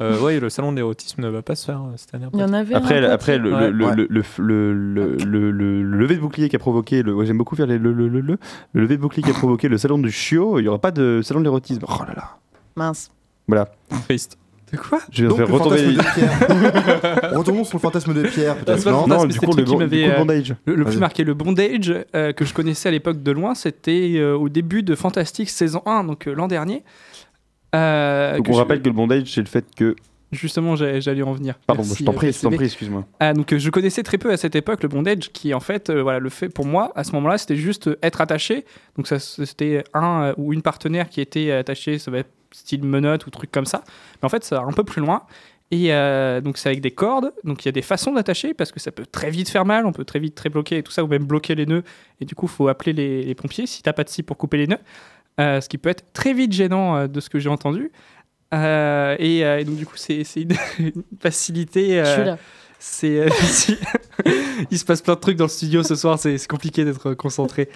[0.00, 2.26] euh, ouais, le salon de l'érotisme ne va pas se faire euh, cette année.
[2.32, 3.70] il y en avait Après, un le- après le, Ouais.
[3.70, 3.94] le, Ouais.
[3.96, 7.26] le, le, le, le, le- le- le lever de bouclier qui a provoqué le ouais,
[7.26, 8.38] j'aime beaucoup faire les, le, le, le, le,
[8.72, 10.90] le lever de bouclier qui a provoqué le salon du chiot il y aura pas
[10.90, 12.36] de salon de l'érotisme oh là là
[12.76, 13.10] Mince.
[13.46, 13.68] voilà
[14.06, 14.36] Triste.
[14.72, 14.98] De quoi?
[15.12, 17.32] Je vais Donc faire retomber fantasme de Pierre.
[17.38, 18.84] Retournons sur le fantasme de Pierre peut-être.
[18.90, 20.98] Non, non mais du coup le bon- du coup, le euh, bondage Le, le plus
[20.98, 24.82] marqué, le bondage euh, que je connaissais à l'époque de loin, c'était euh, au début
[24.82, 26.82] de Fantastic saison 1, donc euh, l'an dernier.
[27.74, 29.96] Euh, donc on je- rappelle que le bondage c'est le fait que
[30.32, 31.54] Justement, j'allais en venir.
[31.64, 32.56] pardon Merci, je t'en euh, prie PCB.
[32.56, 33.04] prie excuse-moi.
[33.20, 35.90] Ah, donc euh, je connaissais très peu à cette époque le bondage qui en fait
[35.90, 38.64] euh, voilà le fait pour moi à ce moment-là c'était juste euh, être attaché.
[38.96, 43.26] Donc c'était un euh, ou une partenaire qui était attaché ça va être style menotte
[43.26, 43.84] ou truc comme ça.
[44.20, 45.22] Mais en fait ça va un peu plus loin.
[45.70, 47.32] Et euh, donc c'est avec des cordes.
[47.44, 49.86] Donc il y a des façons d'attacher parce que ça peut très vite faire mal.
[49.86, 51.84] On peut très vite très bloquer et tout ça ou même bloquer les nœuds.
[52.20, 54.56] Et du coup faut appeler les, les pompiers si t'as pas de scie pour couper
[54.56, 54.78] les nœuds
[55.40, 57.90] Euh, ce qui peut être très vite gênant euh, de ce que j'ai entendu
[58.54, 62.24] Euh, et, euh, et donc du coup c'est c'est une, une facilité euh, Je suis
[62.24, 62.38] là.
[62.78, 63.28] c'est euh,
[64.70, 67.14] il se passe plein de trucs dans le studio ce soir, c'est c'est compliqué d'être
[67.14, 67.68] concentré.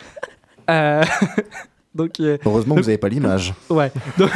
[0.70, 1.02] Euh,
[1.96, 3.54] donc euh, Heureusement que vous n'avez pas l'image.
[3.70, 3.90] ouais.
[4.18, 4.30] Donc-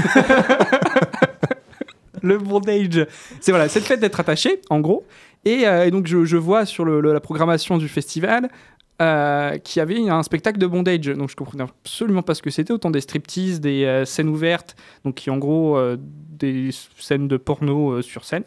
[2.23, 3.07] le bondage,
[3.41, 5.05] c'est voilà, c'est le fait d'être attaché, en gros.
[5.45, 8.49] Et, euh, et donc je, je vois sur le- le- la programmation du festival
[9.03, 11.07] euh, qu'il y avait un spectacle de bondage.
[11.07, 14.77] Donc je comprenais absolument pas ce que c'était, autant des striptease, des euh, scènes ouvertes,
[15.05, 18.45] donc qui en gros euh, des scènes de porno sur scène.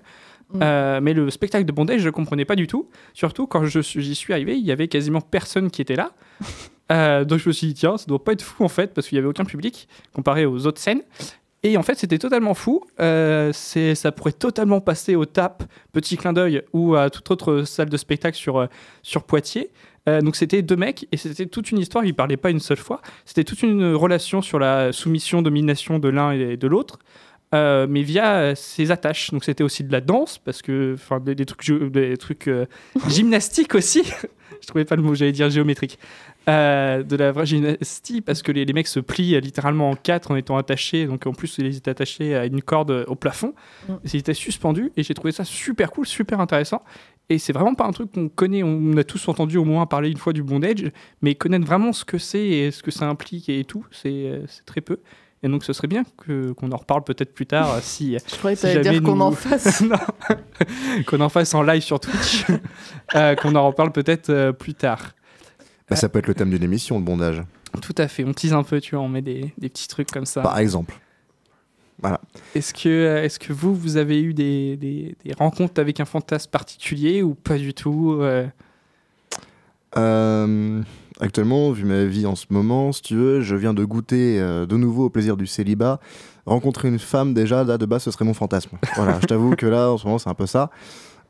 [0.53, 0.99] Mm.
[1.01, 2.87] Mais le spectacle de bondage, je comprenais pas du tout.
[3.13, 6.11] Surtout quand j'y suis arrivé, il y avait quasiment personne qui était là.
[7.25, 9.17] Donc je me suis dit, tiens, ça doit pas être fou en fait, parce qu'il
[9.17, 11.01] y avait aucun public comparé aux autres scènes.
[11.63, 12.83] Et en fait, c'était totalement fou.
[12.99, 17.89] Euh, ça pourrait totalement passer au TAP, petit clin d'œil, ou à toute autre salle
[17.89, 18.69] de spectacle sur,
[19.01, 19.71] sur Poitiers.
[20.07, 22.05] Euh, donc c'était deux mecs et c'était toute une histoire.
[22.05, 23.01] Ils parlaient pas une seule fois.
[23.25, 26.99] C'était toute une relation sur la soumission, domination de l'un et de l'autre.
[27.53, 29.31] euh, mais via euh, ses attaches.
[29.31, 32.65] Donc c'était aussi de la danse parce que, enfin, des, des trucs, des trucs euh,
[33.09, 34.03] gymnastiques aussi.
[34.61, 35.99] Je trouvais pas le mot, j'allais dire géométrique.
[36.47, 40.31] Euh, de la vraie gymnastique parce que les, les mecs se plient littéralement en quatre
[40.31, 41.05] en étant attachés.
[41.07, 43.53] Donc en plus, ils étaient attachés à une corde au plafond.
[43.87, 43.93] Mm.
[44.05, 46.83] Ils étaient suspendus et j'ai trouvé ça super cool, super intéressant.
[47.29, 50.09] Et c'est vraiment pas un truc qu'on connaît, on a tous entendu au moins parler
[50.11, 53.49] une fois du bondage, mais connaître vraiment ce que c'est et ce que ça implique
[53.49, 54.99] et tout, c'est euh, très peu.
[55.41, 58.55] Et donc ce serait bien qu'on en reparle peut-être plus tard euh, si Je croyais
[58.55, 59.83] que Si dire qu'on nous- en fasse.
[61.07, 62.45] Qu'on en fasse en live sur Twitch,
[63.15, 65.13] euh, qu'on en reparle peut-être euh, plus tard.
[65.89, 67.41] Bah, ça peut être le thème d'une émission, le bondage,
[67.81, 70.09] Tout à fait, on tease un peu, tu vois, on met des, des petits trucs
[70.11, 70.41] comme ça.
[70.41, 70.95] par exemple.
[72.55, 76.05] Est-ce que, euh, est-ce que vous, vous avez eu des, des- des rencontres avec un
[76.05, 78.45] fantasme particulier ou pas du tout euh,
[79.97, 80.81] Euh,
[81.19, 84.65] actuellement, vu ma vie en ce moment, si tu veux, je viens de goûter euh,
[84.65, 85.99] de nouveau au plaisir du célibat.
[86.45, 88.77] Rencontrer une femme, déjà, là, de base, ce serait mon fantasme.
[88.95, 90.69] Voilà, je t'avoue que là, en ce moment, c'est un peu ça.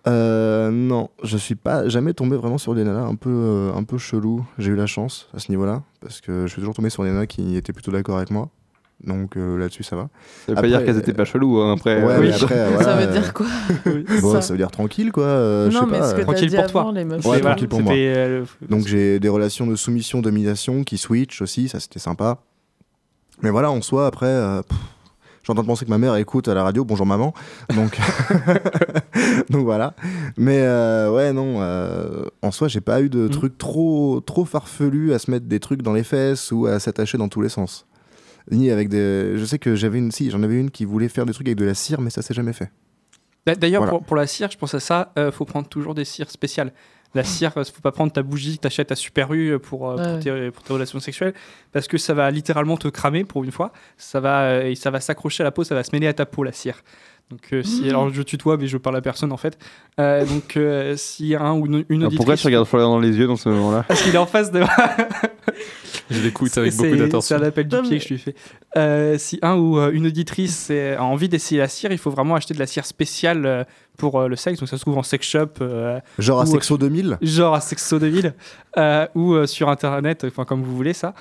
[0.08, 4.46] Non, je suis pas jamais tombé vraiment sur des nanas un peu, un peu chelou.
[4.60, 7.10] J'ai eu la chance à ce niveau-là, parce que je suis toujours tombé sur des
[7.10, 8.50] nanas qui étaient plutôt d'accord avec moi.
[9.04, 10.10] Donc euh, là-dessus, ça va.
[10.46, 11.60] Ça veut pas dire qu'elles étaient pas cheloues.
[11.62, 12.34] hein, Après, ouais, euh, mais oui.
[12.34, 13.46] après, voilà, ça veut euh, dire quoi
[14.22, 15.24] bon, ça ça veut dire tranquille, quoi.
[15.26, 16.24] euh, Non, mais pas, ce que euh.
[16.24, 16.82] Tranquille dit pour toi.
[16.82, 17.26] avant, les meufs.
[17.26, 17.94] Ouais, tranquille pour moi.
[17.94, 22.40] euh, le- Donc j'ai des relations de soumission, domination qui switch aussi, ça c'était sympa.
[23.42, 25.98] Mais voilà, en soi, après, euh, pff, je suis en train de penser que ma
[25.98, 27.34] mère écoute à la radio, bonjour maman.
[27.76, 28.00] Donc,
[29.50, 29.94] donc voilà.
[30.38, 33.30] Mais euh, ouais, non, euh, en soi, j'ai pas eu de Mm.
[33.30, 37.18] trucs trop, trop farfelus à se mettre des trucs dans les fesses ou à s'attacher
[37.18, 37.86] dans tous les sens.
[38.52, 39.38] Ni avec des.
[39.38, 40.12] Je sais que j'avais une.
[40.12, 42.22] Si, j'en avais une qui voulait faire des trucs avec de la cire, mais ça
[42.22, 42.72] s'est jamais fait.
[43.48, 43.98] D'a- D'ailleurs, Voilà.
[43.98, 46.72] pour, pour la cire, je pense à ça, euh, faut prendre toujours des cires spéciales.
[47.14, 49.96] La cire, euh, faut pas prendre ta bougie que t'achètes à Super U pour, euh,
[49.96, 50.20] Ouais, pour, ouais.
[50.20, 51.34] tes, pour tes relations sexuelles,
[51.72, 53.72] parce que ça va littéralement te cramer pour une fois.
[53.98, 56.14] Ça va, euh, et ça va s'accrocher à la peau, ça va se mêler à
[56.14, 56.82] ta peau, la cire.
[57.32, 57.90] Donc, euh, si, Mmh.
[57.90, 59.58] alors je tutoie, mais je parle à personne en fait.
[60.00, 62.18] Euh, donc, euh, si un ou une, une auditrice.
[62.18, 63.84] pourquoi tu regardes Florian dans les yeux dans ce moment-là?
[63.88, 64.60] Parce qu'il est en face de
[66.12, 67.36] Je l'écoute avec C'est- beaucoup C'est d'attention.
[67.38, 68.36] un appel du Non, pied mais- que je lui fais.
[68.78, 72.36] Euh, si un ou euh, une auditrice a envie d'essayer la cire, il faut vraiment
[72.36, 73.64] acheter de la cire spéciale euh,
[73.98, 74.60] pour euh, le sexe.
[74.60, 77.98] Donc ça se trouve en sex shop, euh, Genre à Sexo 2000 genre à Sexo
[78.00, 78.34] de Ville,
[78.78, 81.14] euh, ou euh, sur internet, enfin comme vous voulez ça.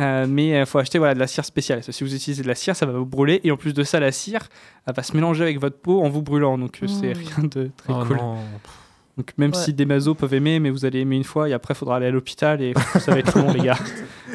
[0.00, 1.78] Euh, mais il faut acheter voilà, de la cire spéciale.
[1.80, 3.42] Parce que Si vous utilisez de la cire, ça va vous brûler.
[3.44, 4.48] Et en plus de ça, la cire
[4.86, 6.56] elle va se mélanger avec votre peau en vous brûlant.
[6.56, 7.18] Donc c'est Mmh.
[7.36, 8.16] rien de très Oh cool.
[8.16, 8.36] non.
[9.18, 9.58] Donc même Ouais.
[9.58, 11.96] si des masos peuvent aimer, mais vous allez aimer une fois et après il faudra
[11.96, 13.76] aller à l'hôpital et ça va être long les gars.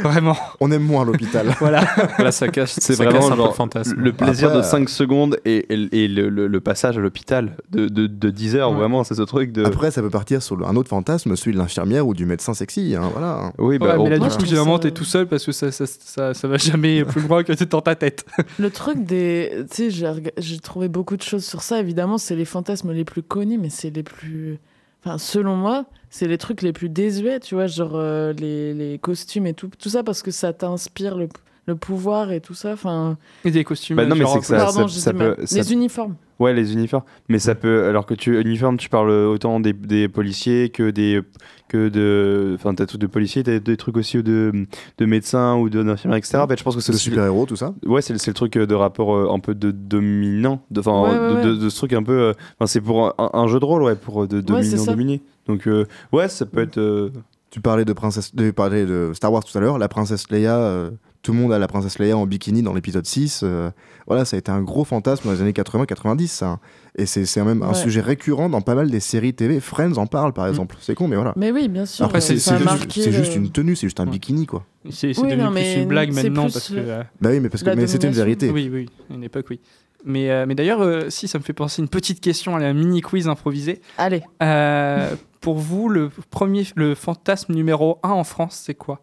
[0.03, 0.37] Vraiment.
[0.59, 1.47] On aime moins l'hôpital.
[1.59, 1.83] Voilà.
[2.19, 3.95] Là, ça cache, C'est vraiment casse un peu genre le fantasme.
[3.97, 7.01] Le plaisir Après, de euh, 5 secondes et, et- et le, le- le passage à
[7.01, 8.77] l'hôpital de, de, de 10 heures, Ouais.
[8.77, 9.65] vraiment, c'est ce truc de.
[9.65, 12.95] Après, ça peut partir sur un autre fantasme, celui de l'infirmière ou du médecin sexy.
[12.95, 13.51] hein, voilà.
[13.57, 15.85] oui, bah, Ouais, mais là, du coup, généralement, t'es tout seul parce que ça, ça,
[15.87, 18.23] ça, ça va jamais plus loin que t'es dans ta tête.
[18.59, 19.65] Le truc des.
[19.73, 21.79] Tu sais, j'ai trouvé beaucoup de choses sur ça.
[21.79, 24.59] Évidemment, c'est les fantasmes les plus connus, mais c'est les plus.
[25.07, 28.97] Enfin, selon moi, c'est les trucs les plus désuets, tu vois, genre euh, les, les
[28.99, 31.29] costumes et tout, tout ça, parce que ça t'inspire le,
[31.65, 32.73] le pouvoir et tout ça.
[32.73, 33.95] Enfin, Et des costumes.
[33.95, 35.35] Bah non, mais genre, c'est que ça- pardon, j'ai ça dit mal.
[35.37, 36.15] peut- ça- Les uniformes.
[36.39, 37.03] Ouais, les uniformes.
[37.29, 37.85] Mais ça peut.
[37.85, 38.39] Alors que tu.
[38.39, 41.21] Uniforme, tu parles autant des, des policiers que des.
[41.67, 42.53] que de.
[42.55, 44.67] Enfin, t'as tout de policiers, t'as des trucs aussi de,
[44.99, 46.37] de médecins ou de- d'infirmières, etc.
[46.37, 47.73] En fait, je pense que c'est De aussi- super-héros, tout ça.
[47.85, 50.61] Ouais, c'est le, c'est le truc de rapport euh, un peu de dominant.
[50.71, 51.63] de- Enfin, Ouais, ouais, de, de- ouais.
[51.63, 52.13] de ce truc un peu.
[52.19, 54.71] euh, Enfin, c'est pour un, un jeu de rôle, ouais, pour euh, de Ouais, c'est
[54.71, 54.91] dominant ça.
[54.91, 55.21] dominé.
[55.47, 56.77] Donc, euh, ouais, ça peut être.
[56.77, 57.09] euh,
[57.49, 60.57] Tu parlais de princesse, de, parlais de Star Wars tout à l'heure, la princesse Leia,
[60.57, 60.91] euh,
[61.27, 63.41] tout le monde a la princesse Leia en bikini dans l'épisode 6.
[63.43, 63.69] euh,
[64.07, 66.47] voilà, ça a été un gros fantasme dans les années 80-90, ça.
[66.47, 66.59] hein.
[66.97, 69.59] Et c'est c'est même un sujet récurrent dans pas mal des séries TV.
[69.59, 70.49] Friends en parle, par Mm.
[70.49, 70.77] exemple.
[70.79, 71.33] C'est con, mais voilà.
[71.35, 72.05] Mais oui, bien sûr.
[72.05, 74.11] Après, euh, c'est juste, une tenue, c'est juste un Ouais.
[74.11, 74.63] bikini, quoi.
[74.89, 76.75] C'est Oui, devenu non, plus une blague maintenant parce que.
[76.75, 78.49] le- euh, Bah oui, mais, parce que, c'était une vérité.
[78.49, 79.59] Oui, oui, à une époque, oui.
[80.05, 82.73] Mais, euh, mais d'ailleurs, euh, si ça me fait penser une petite question, allez, un
[82.73, 83.81] mini quiz improvisé.
[83.97, 89.01] Allez, Euh, pour vous, le premier, le fantasme numéro 1 en France, c'est quoi?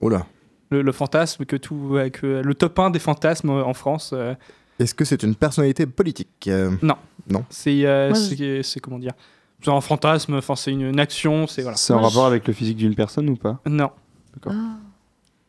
[0.00, 0.24] Oh là.
[0.70, 4.34] Le, le fantasme que tout, que le top 1 des fantasmes euh, en France, euh,
[4.78, 6.70] Est-ce que c'est une personnalité politique Euh,
[7.50, 9.12] c'est, euh, Moi, c'est, comment dire
[9.62, 11.76] C'est un fantasme, enfin c'est une, une action, c'est voilà.
[11.76, 13.60] C'est en rapport avec le physique d'une personne ou pas?
[13.66, 13.90] Non,
[14.34, 14.52] D'accord.
[14.54, 14.76] Ah.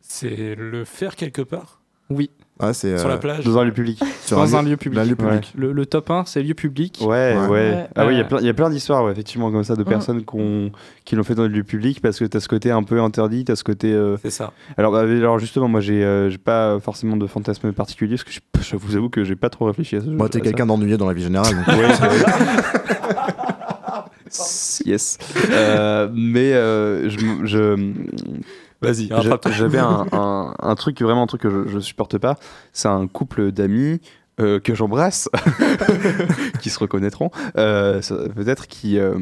[0.00, 1.80] C'est le faire quelque part?
[2.10, 2.30] Oui,
[2.62, 4.00] ah, c'est Sur euh, la plage Dans un lieu public.
[4.24, 5.00] sur dans un lieu- lieu public.
[5.00, 5.52] un lieu public.
[5.56, 6.98] Le, le top 1, c'est lieu public.
[7.02, 7.86] Ouais, Ouais.
[7.96, 10.24] Ah oui, il y a Euh, plein, d'histoires, ouais, effectivement, comme ça, de personnes
[11.04, 13.44] qui l'ont fait dans le lieu public parce que t'as ce côté un peu interdit,
[13.44, 13.92] t'as ce côté.
[13.92, 14.52] euh, C'est ça.
[14.78, 18.40] Alors, bah, alors justement, moi, j'ai euh, pas forcément de fantasme particulier parce que je,
[18.70, 20.06] je vous avoue que j'ai pas trop réfléchi à ça.
[20.06, 21.54] Moi, t'es quelqu'un d'ennuyé dans la vie générale.
[21.54, 22.18] donc- Ouais, c'est vrai.
[24.86, 25.18] yes.
[25.50, 27.92] Euh, mais euh, je, je,
[28.82, 29.08] Vas-y,
[29.56, 32.36] j'avais un, un, un truc, vraiment un truc que je, je supporte pas.
[32.72, 34.00] C'est un couple d'amis
[34.40, 35.28] euh, que j'embrasse,
[36.62, 38.00] qui se reconnaîtront, euh,
[38.34, 39.18] peut-être qui, euh,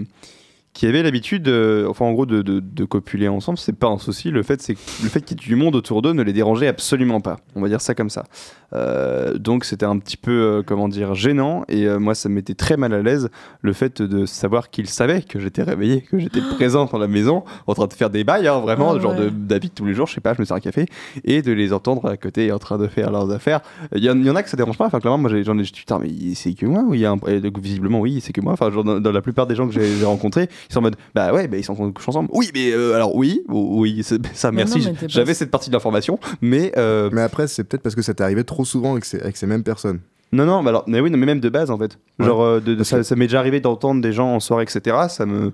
[0.73, 3.99] qui avaient l'habitude, euh, enfin en gros, de, de, de copuler ensemble, c'est pas un
[3.99, 4.31] souci.
[4.31, 6.69] Le fait, c'est le fait qu'il y ait du monde autour d'eux ne les dérangeait
[6.69, 7.39] absolument pas.
[7.57, 8.25] On va dire ça comme ça.
[8.73, 11.65] Euh, donc c'était un petit peu, euh, comment dire, gênant.
[11.69, 13.31] Et moi, ça me mettait très mal à l'aise
[13.63, 17.43] le fait de savoir qu'ils savaient que j'étais réveillé, que j'étais présent dans la maison,
[17.67, 19.25] en train de faire des bails, hein, vraiment, Ah genre ouais.
[19.25, 20.87] de d'habitude tous les jours, je sais pas, je me sers un café,
[21.25, 23.61] et de les entendre à côté en train de faire leurs affaires.
[23.97, 24.87] Il y, en- il y en a que ça dérange pas.
[24.87, 27.07] Enfin, clairement, moi, j'en ai, je dis, putain, mais c'est que moi ou il y
[27.07, 27.19] a un...
[27.27, 28.53] et donc, visiblement, oui, c'est que moi.
[28.53, 30.97] Enfin, genre, dans, dans la plupart des gens que j'ai rencontrés, ils sont en mode,
[31.15, 32.29] bah ouais, bah, ils sont en train de coucher ensemble.
[32.33, 34.81] Oui, mais euh, alors, oui, oui, ça, merci.
[34.81, 36.73] pas- J'avais cette partie de l'information, mais.
[36.77, 39.37] euh, Mais après, c'est peut-être parce que ça t'est arrivé trop souvent avec ces, avec
[39.37, 40.01] ces mêmes personnes.
[40.33, 41.99] non, non, mais alors, mais oui, non, mais même de base, en fait.
[42.19, 42.27] Ouais.
[42.27, 44.41] Genre, euh, de, de- Parce ça, que- ça m'est déjà arrivé d'entendre des gens en
[44.41, 44.97] soirée, etc.
[45.09, 45.53] Ça me.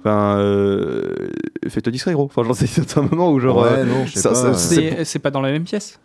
[0.00, 1.02] Enfin, euh,
[1.68, 2.24] fais-toi discret, gros.
[2.26, 3.62] Enfin, genre, c'est un moment où, genre.
[3.62, 5.98] ouais, euh, c'est pas dans la même pièce.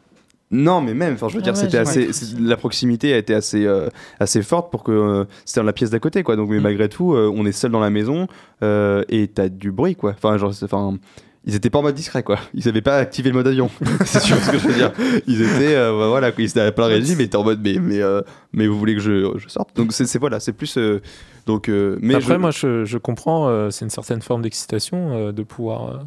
[0.55, 3.33] Non, mais même, enfin, je veux Ah dire, ouais, c'était assez, la proximité a été
[3.33, 3.89] assez, euh,
[4.19, 6.35] assez forte pour que euh, c'était dans la pièce d'à côté, quoi.
[6.35, 6.63] Donc, mais Mm.
[6.63, 8.27] malgré tout, euh, on est seul dans la maison
[8.61, 10.11] euh, et t'as du bruit, quoi.
[10.11, 10.97] Enfin, genre, enfin,
[11.45, 12.37] ils étaient pas en mode discret, quoi.
[12.53, 13.69] Ils avaient pas activé le mode avion.
[14.05, 14.91] c'est sûr ce que je veux dire.
[15.27, 16.31] Ils étaient, euh, bah, voilà.
[16.37, 18.21] Ils étaient pas le régime, mais étaient en mode, mais, mais, euh,
[18.53, 19.75] mais vous voulez que je, je sorte?
[19.75, 20.77] Donc, c'est c'est- voilà, c'est plus.
[20.77, 21.01] euh,
[21.47, 25.17] donc, euh, mais Après, je- moi, je, je comprends, euh, c'est une certaine forme d'excitation
[25.17, 25.97] euh, de pouvoir euh,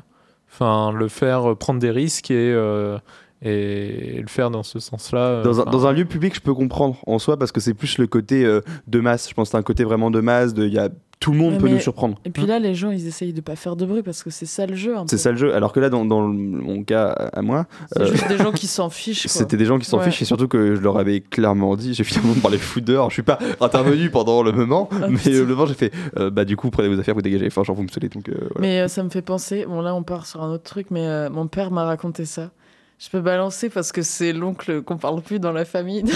[0.53, 2.97] enfin, le faire euh, prendre des risques et, euh,
[3.43, 5.21] et le faire dans ce sens-là.
[5.21, 7.61] euh, Dans un, enfin, dans un lieu public, je peux comprendre en soi parce que
[7.61, 9.29] c'est plus le côté euh, de masse.
[9.29, 10.55] Je pense que c'est un côté vraiment de masse.
[10.55, 10.89] De, y a,
[11.21, 12.19] tout le monde peut mais- nous surprendre.
[12.25, 14.47] Et puis là, les gens, ils essayent de pas faire de bruit parce que c'est
[14.47, 14.95] ça le jeu.
[15.07, 15.55] C'est ça le jeu.
[15.55, 18.89] Alors que là, dans, mon cas à moi, C'est euh, juste des gens qui s'en
[18.91, 19.27] fichent.
[19.27, 20.05] c'était des gens qui s'en Ouais.
[20.05, 21.93] fichent et surtout que je leur avais clairement dit.
[21.95, 23.11] J'ai finalement parlé foot dehors.
[23.11, 25.93] Je suis pas intervenu pendant le moment, Ah, mais euh, le moment j'ai fait.
[26.19, 27.47] euh, bah du coup, prenez vos affaires, vous dégagez.
[27.47, 28.09] Enfin, genre vous me saoulez.
[28.09, 28.61] Donc euh, voilà.
[28.61, 29.67] Mais euh, ça me fait penser.
[29.69, 32.51] Bon, là, on part sur un autre truc, mais euh, mon père m'a raconté ça.
[32.99, 36.03] Je peux balancer parce que c'est l'oncle qu'on parle plus dans la famille.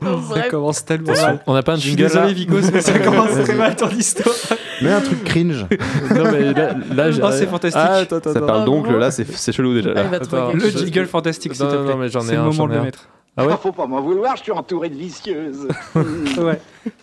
[0.34, 1.42] Ça commence tellement mal.
[1.46, 3.74] on n'a pas un Je suis jingle désolé, là Vicos, mais ça commence très mal
[3.76, 4.34] ton histoire.
[4.82, 5.66] Mais un truc cringe.
[6.14, 7.80] Non, mais là, là Oh, c'est fantastique.
[7.84, 9.90] Ah, attends, attends, Ça parle Ah, d'oncle là, c'est c'est chelou déjà.
[9.96, 10.10] Ah, Là.
[10.16, 11.92] Attends, Le jingle fantastique, s'il te plaît.
[11.92, 12.84] non, mais j'en ai C'est le un, moment ai le un.
[12.84, 13.08] mettre.
[13.36, 15.68] Ah ouais Faut pas m'en vouloir, je suis entouré de vicieuses.
[15.94, 16.60] Ouais.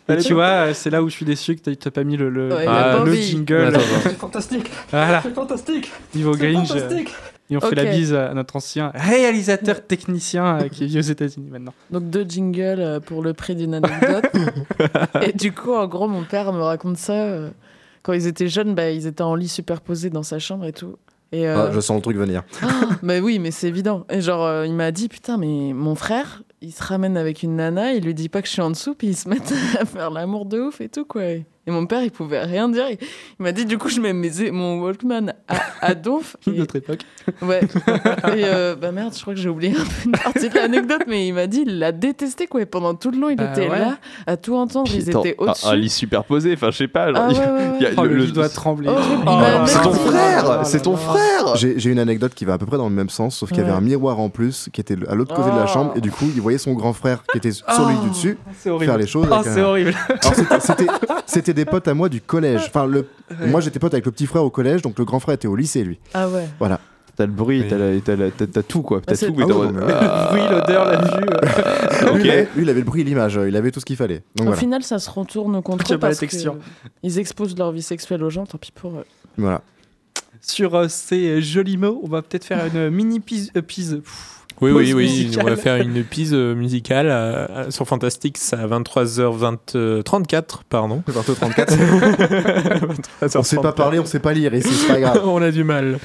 [0.10, 2.30] Et tu vois, c'est là où je suis déçu que t'as- t'as pas mis le,
[2.30, 3.73] le, Ouais, ah, le jingle.
[4.03, 6.71] C'est fantastique, Voilà, c'est fantastique, niveau c'est Grinch.
[6.71, 7.13] euh, fantastique.
[7.50, 11.50] Et on fait la bise à notre ancien réalisateur technicien euh, qui vit aux États-Unis
[11.50, 11.74] maintenant.
[11.92, 14.26] Donc deux jingles euh, pour le prix d'une anecdote.
[15.22, 17.14] et du coup, en gros, mon père me raconte ça.
[17.14, 17.50] euh,
[18.04, 20.96] quand ils étaient jeunes, bah, ils étaient en lit superposés dans sa chambre et tout.
[21.34, 22.44] Et, euh, Ah, je sens le truc venir.
[23.02, 24.06] mais oui, mais c'est évident.
[24.10, 27.58] Et genre, euh, il m'a dit, putain, mais mon frère, il se ramène avec une
[27.58, 29.86] nana, il lui dit pas que je suis en dessous, puis ils se mettent à
[29.86, 31.24] faire l'amour de ouf et tout, quoi.
[31.67, 32.86] Et mon père, il pouvait rien dire.
[32.89, 32.97] Il,
[33.43, 36.38] m'a dit, du coup, je mets mes, mon Walkman à, à donf.
[36.47, 37.01] et- Notre époque.
[37.41, 37.60] Ouais.
[38.38, 41.01] Et euh, bah merde, je crois que j'ai oublié un peu une partie de l'anecdote,
[41.08, 42.62] mais il m'a dit, il l'a détesté, quoi.
[42.62, 43.80] Et pendant tout le long, il Bah était ouais.
[43.80, 44.89] là, à tout entendre.
[44.93, 45.67] Ils étaient un- au-dessus.
[45.67, 46.53] Un lit superposé.
[46.53, 47.12] Enfin, je sais pas.
[47.13, 47.75] genre, Ah il- ouais, ouais, ouais.
[47.80, 48.89] il y a Oh, le, le- lit doit trembler.
[48.89, 51.56] Oh, Oh, même- C'est ton frère, c'est ton frère.
[51.58, 53.62] J'ai une anecdote qui va à peu près dans le même sens, sauf qu'il y
[53.62, 53.77] avait Ouais.
[53.77, 55.67] un miroir en plus qui était à l'autre côté de la Oh.
[55.67, 58.38] chambre, et du coup, il voyait son grand frère qui était sur lui du dessus
[58.58, 58.86] C'est horrible.
[58.91, 59.27] faire les choses.
[59.30, 59.93] Oh, c'est horrible.
[61.25, 62.62] C'était des potes à moi du collège.
[62.67, 63.06] Enfin, le...
[63.48, 65.56] moi j'étais pote avec le petit frère au collège, donc le grand frère était au
[65.56, 66.00] lycée lui.
[66.13, 66.48] Ah ouais.
[67.17, 67.67] T'as le bruit, Oui.
[67.67, 69.02] t'as la- t'as la- t'as- t'as tout quoi.
[69.04, 69.34] T'as c'est- tout.
[69.36, 71.26] mais Ah t'es en ouais, mode, non, mais- ah, Oui, l'odeur, la vue.
[71.34, 72.13] euh.
[72.13, 72.20] Lui, Ok.
[72.26, 73.96] il avait, lui, il avait le bruit et l'image, euh, il avait tout ce qu'il
[73.96, 74.17] fallait.
[74.36, 74.58] Donc Au voilà.
[74.60, 76.54] final, ça se retourne contre eux pas la parce texture.
[76.60, 79.06] que ils exposent leur vie sexuelle aux gens, tant pis pour eux.
[79.36, 79.62] voilà.
[80.41, 83.52] Sur euh, ces jolis mots, on va peut-être faire une mini pise.
[83.58, 84.02] euh, pise.
[84.62, 85.04] Oui, oui, oui.
[85.04, 85.46] musicale.
[85.46, 88.38] On va faire une pise euh, musicale euh, euh, sur Fantastic.
[88.38, 91.04] C'est à 23h34, pardon.
[91.08, 91.78] 20-34.
[93.38, 95.22] on sait pas parler, on sait pas lire ici, c'est pas grave.
[95.26, 96.00] on a du mal.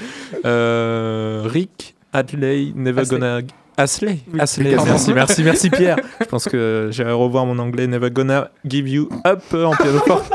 [0.45, 3.19] Euh, Rick Adley, Never Asley.
[3.19, 3.41] Gonna.
[3.77, 4.33] Asley, Oui.
[4.33, 4.61] Merci,
[5.13, 5.97] merci, merci Pierre.
[6.19, 7.87] Je pense que j'irai revoir mon anglais.
[7.87, 10.31] Never Gonna Give You Up en pianoforte.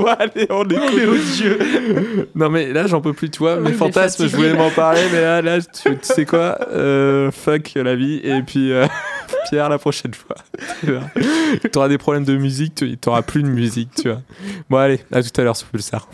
[0.00, 3.68] ouais, allez, on est oh Dieu Non mais là j'en peux plus toi, Oui, mes
[3.70, 7.30] il est fantasmes, je voulais m'en parler, mais là, là tu, tu sais quoi Euh,
[7.30, 8.86] Fuck la vie, et puis euh,
[9.48, 10.36] Pierre la prochaine fois.
[10.82, 14.20] tu auras des problèmes de musique, tu n'auras plus de musique, tu vois.
[14.68, 16.08] Bon allez, à tout à l'heure sur Pulsar.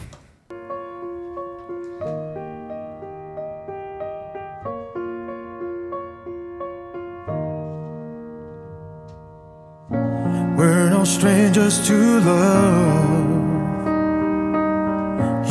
[10.57, 13.31] We're no strangers to love.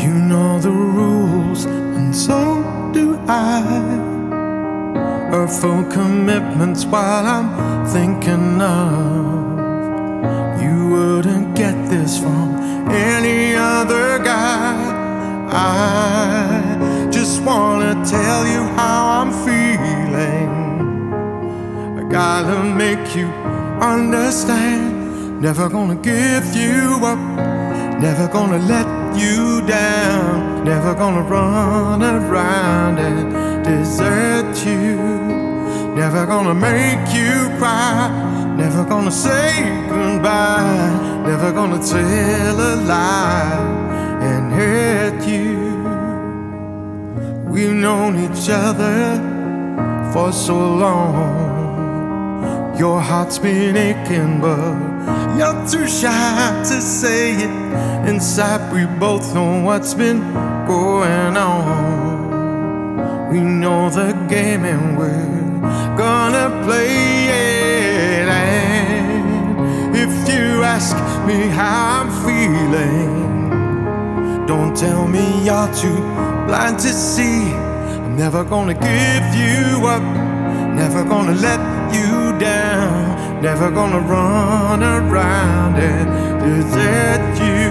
[0.03, 4.09] You know the rules, and so do I.
[5.59, 9.59] Full commitments while I'm thinking of.
[10.61, 12.55] You wouldn't get this from
[12.89, 14.77] any other guy.
[15.51, 20.49] I just wanna tell you how I'm feeling.
[21.99, 23.27] I gotta make you
[23.81, 25.41] understand.
[25.41, 27.19] Never gonna give you up.
[27.99, 30.63] Never gonna let you down.
[30.63, 34.97] Never gonna run around and desert you.
[35.95, 38.09] Never gonna make you cry.
[38.55, 39.51] Never gonna say
[39.89, 41.23] goodbye.
[41.25, 43.81] Never gonna tell a lie
[44.21, 45.57] and hurt you.
[47.51, 49.17] We've known each other
[50.13, 51.70] for so long.
[52.77, 54.77] Your heart's been aching, but
[55.37, 58.07] you're too shy to say it.
[58.07, 60.19] Inside, we both know what's been
[60.65, 63.29] going on.
[63.31, 68.27] We know the game and we're gonna play it.
[68.29, 70.95] And if you ask
[71.27, 73.49] me how I'm feeling,
[74.47, 76.01] don't tell me you're too
[76.47, 77.53] blind to see.
[77.53, 80.03] I'm never gonna give you up,
[80.73, 81.80] never gonna let
[82.41, 86.07] down, never gonna run around and
[86.41, 87.69] desert you,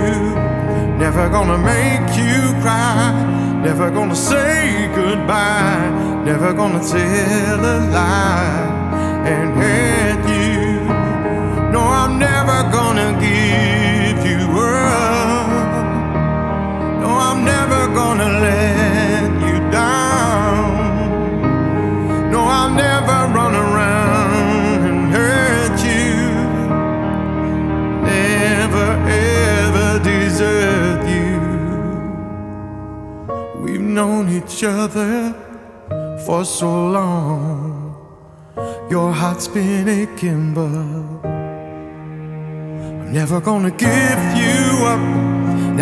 [0.96, 3.10] never gonna make you cry,
[3.64, 5.90] never gonna say goodbye,
[6.24, 8.70] never gonna tell a lie
[9.26, 10.60] and hurt you.
[11.72, 15.50] No, I'm never gonna give you up.
[17.02, 18.79] No, I'm never gonna let
[34.00, 35.34] known each other
[36.24, 37.94] for so long.
[38.90, 41.20] Your heart's been aching, but I'm
[43.12, 45.02] never gonna give you up.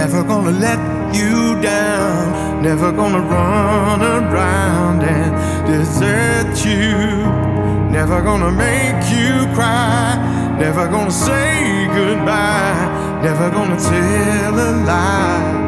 [0.01, 0.81] Never gonna let
[1.19, 2.23] you down.
[2.69, 5.31] Never gonna run around and
[5.71, 6.91] desert you.
[7.99, 10.07] Never gonna make you cry.
[10.65, 11.53] Never gonna say
[11.99, 12.83] goodbye.
[13.23, 15.68] Never gonna tell a lie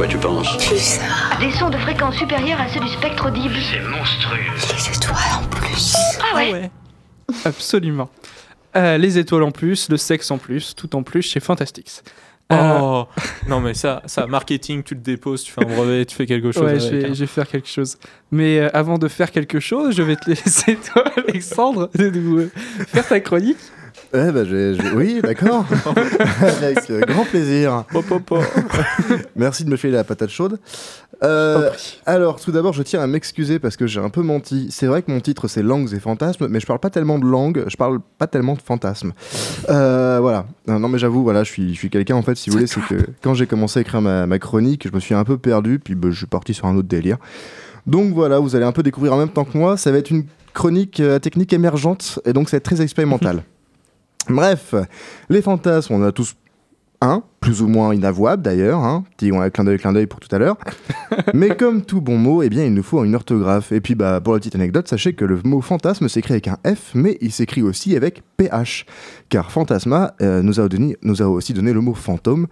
[0.00, 0.56] quoi tu penses
[1.40, 3.54] Des sons de fréquence supérieure à ceux du spectre audible.
[3.70, 4.38] C'est monstrueux.
[4.72, 5.94] Les étoiles en plus.
[6.22, 6.70] Ah ouais,
[7.44, 8.08] Absolument.
[8.76, 12.02] Euh, les étoiles en plus, le sexe en plus, tout en plus chez Fantastix.
[12.50, 13.08] Euh, Oh
[13.46, 16.50] non mais ça, ça marketing, tu le déposes, tu fais un brevet, tu fais quelque
[16.50, 16.62] chose.
[16.62, 17.12] ouais, avec, je vais, hein.
[17.12, 17.98] je vais faire quelque chose.
[18.30, 22.38] Mais euh, avant de faire quelque chose, je vais te laisser, toi, Alexandre, de nous
[22.38, 22.50] euh,
[22.86, 23.58] faire ta chronique.
[24.12, 25.64] Ouais, bah, j'ai- j'ai- oui, d'accord.
[26.62, 27.84] Avec euh, grand plaisir.
[29.36, 30.58] Merci de me filer la patate chaude.
[31.22, 31.70] Euh,
[32.06, 34.68] alors, tout d'abord, je tiens à m'excuser parce que j'ai un peu menti.
[34.70, 37.26] C'est vrai que mon titre c'est Langues et fantasmes, mais je parle pas tellement de
[37.26, 39.12] langues, je parle pas tellement de fantasmes.
[39.68, 40.46] Euh, voilà.
[40.66, 42.66] Non, non, mais j'avoue, voilà, je suis, je suis quelqu'un en fait, si vous voulez,
[42.66, 45.36] c'est que quand j'ai commencé à écrire ma, ma chronique, je me suis un peu
[45.38, 47.18] perdu, puis bah, je suis parti sur un autre délire.
[47.86, 49.76] Donc voilà, vous allez un peu découvrir en même temps que moi.
[49.76, 52.80] Ça va être une chronique euh, à technique émergente et donc ça va être très
[52.82, 53.42] expérimental.
[54.28, 54.74] Bref,
[55.28, 56.34] les fantasmes, on en a tous
[57.00, 59.04] un, plus ou moins inavouable d'ailleurs, hein.
[59.16, 60.58] petit on a clin d'œil, clin d'œil pour tout à l'heure.
[61.34, 63.72] Mais comme tout bon mot, eh bien il nous faut une orthographe.
[63.72, 66.58] Et puis bah pour la petite anecdote, sachez que le mot fantasme s'écrit avec un
[66.66, 68.84] F, mais il s'écrit aussi avec PH,
[69.30, 72.46] car fantasma euh, nous, a donné, nous a aussi donné le mot fantôme,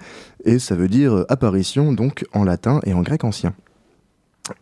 [0.45, 3.53] et ça veut dire apparition donc en latin et en grec ancien.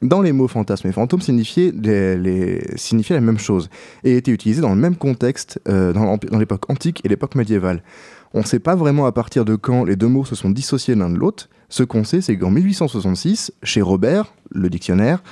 [0.02, 3.68] Dans les mots fantasme et fantôme signifiaient, les, les- signifiaient la même chose
[4.04, 7.82] et étaient utilisés dans le même contexte euh, dans l'époque antique et l'époque médiévale.
[8.34, 10.94] On ne sait pas vraiment à partir de quand les deux mots se sont dissociés
[10.94, 11.48] l'un de l'autre.
[11.68, 15.22] Ce qu'on sait, c'est qu'en 1866, chez Robert, le dictionnaire,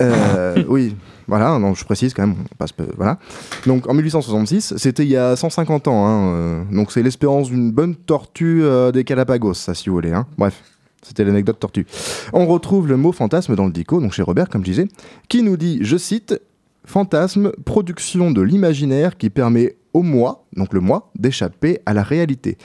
[0.00, 0.96] euh, oui,
[1.26, 3.18] voilà, non, je précise quand même, on passe, peu- voilà.
[3.66, 7.70] Donc en 1866, c'était il y a 150 ans, hein, euh, donc c'est l'espérance d'une
[7.70, 10.12] bonne tortue des Galapagos, ça si vous voulez.
[10.12, 10.26] Hein.
[10.38, 10.62] Bref,
[11.02, 11.86] c'était l'anecdote tortue.
[12.32, 14.88] On retrouve le mot fantasme dans le dico, donc chez Robert, comme je disais,
[15.28, 16.40] qui nous dit, je cite,
[16.84, 22.56] fantasme, production de l'imaginaire qui permet au moi, donc le moi, d'échapper à la réalité.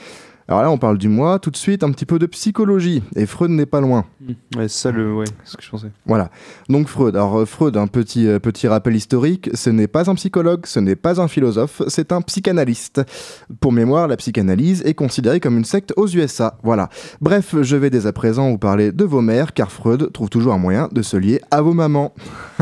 [0.46, 3.24] Alors là, on parle du moi, tout de suite un petit peu de psychologie, et
[3.24, 4.04] Freud n'est pas loin.
[4.56, 5.86] Ouais, c'est ça le, ouais, c'est ce que je pensais.
[6.04, 6.28] Voilà.
[6.68, 7.16] Donc Freud.
[7.16, 10.80] Alors euh, Freud, un petit, euh, petit rappel historique, ce n'est pas un psychologue, ce
[10.80, 13.00] n'est pas un philosophe, c'est un psychanalyste.
[13.60, 16.58] Pour mémoire, la psychanalyse est considérée comme une secte aux USA.
[16.62, 16.90] Voilà.
[17.22, 20.52] Bref, je vais dès à présent vous parler de vos mères, car Freud trouve toujours
[20.52, 22.12] un moyen de se lier à vos mamans.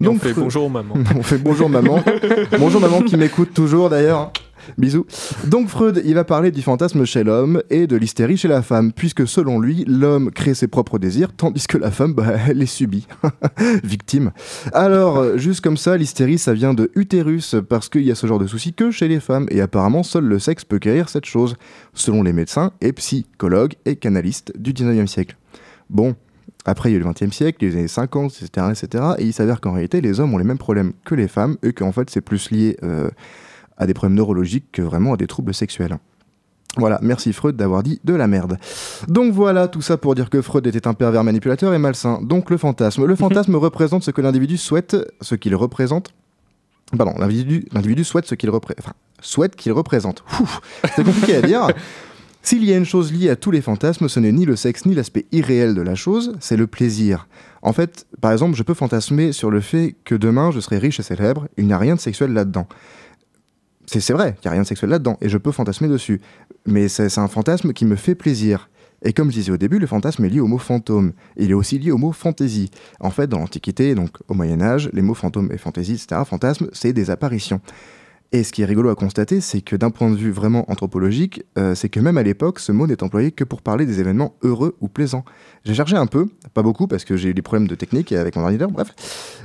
[0.00, 0.94] Et on Donc, fait Freud- bonjour maman.
[1.16, 2.00] on fait bonjour maman.
[2.60, 4.30] bonjour maman qui m'écoute toujours d'ailleurs.
[4.76, 5.06] Bisous.
[5.46, 8.92] Donc Freud, il va parler du fantasme chez l'homme et de l'hystérie chez la femme,
[8.92, 12.66] puisque selon lui, l'homme crée ses propres désirs, tandis que la femme, bah, elle les
[12.66, 13.06] subit.
[13.84, 14.32] Victime.
[14.72, 18.38] Alors, juste comme ça, l'hystérie, ça vient de utérus, parce qu'il y a ce genre
[18.38, 21.56] de souci que chez les femmes, et apparemment, seul le sexe peut guérir cette chose,
[21.94, 25.36] selon les médecins et psychologues et canalistes du 19e siècle.
[25.90, 26.14] Bon,
[26.64, 29.04] après, il y a eu le 20e siècle, les années 50, etc., etc.
[29.18, 31.72] Et il s'avère qu'en réalité, les hommes ont les mêmes problèmes que les femmes, et
[31.72, 33.08] qu'en fait, c'est plus lié euh,
[33.78, 35.98] à des problèmes neurologiques que vraiment à des troubles sexuels.
[36.76, 38.58] Voilà, merci Freud d'avoir dit de la merde.
[39.08, 42.20] Donc voilà, tout ça pour dire que Freud était un pervers manipulateur et malsain.
[42.22, 43.04] Donc le fantasme.
[43.04, 46.12] Le fantasme représente ce que l'individu souhaite, ce qu'il représente.
[46.96, 48.80] Pardon, l'individu l'individu souhaite ce qu'il représente.
[48.80, 50.24] Enfin, souhaite qu'il représente.
[50.94, 51.68] C'est compliqué à dire.
[52.40, 54.86] S'il y a une chose liée à tous les fantasmes, ce n'est ni le sexe
[54.86, 57.26] ni l'aspect irréel de la chose, c'est le plaisir.
[57.60, 61.00] En fait, par exemple, je peux fantasmer sur le fait que demain je serai riche
[61.00, 62.66] et célèbre, il n'y a rien de sexuel là-dedans.
[63.90, 66.20] C'est vrai, il n'y a rien de sexuel là-dedans, et je peux fantasmer dessus.
[66.66, 68.68] Mais c'est un fantasme qui me fait plaisir.
[69.02, 71.12] Et comme je disais au début, le fantasme est lié au mot fantôme.
[71.36, 72.70] Il est aussi lié au mot fantaisie.
[73.00, 76.92] En fait, dans l'Antiquité, donc au Moyen-Âge, les mots fantôme et fantaisie, etc., fantasme, c'est
[76.92, 77.60] des apparitions.
[78.30, 81.44] Et ce qui est rigolo à constater, c'est que d'un point de vue vraiment anthropologique,
[81.56, 84.34] euh, c'est que même à l'époque, ce mot n'est employé que pour parler des événements
[84.42, 85.24] heureux ou plaisants.
[85.64, 88.36] J'ai cherché un peu, pas beaucoup parce que j'ai eu des problèmes de technique avec
[88.36, 88.90] mon ordinateur, bref.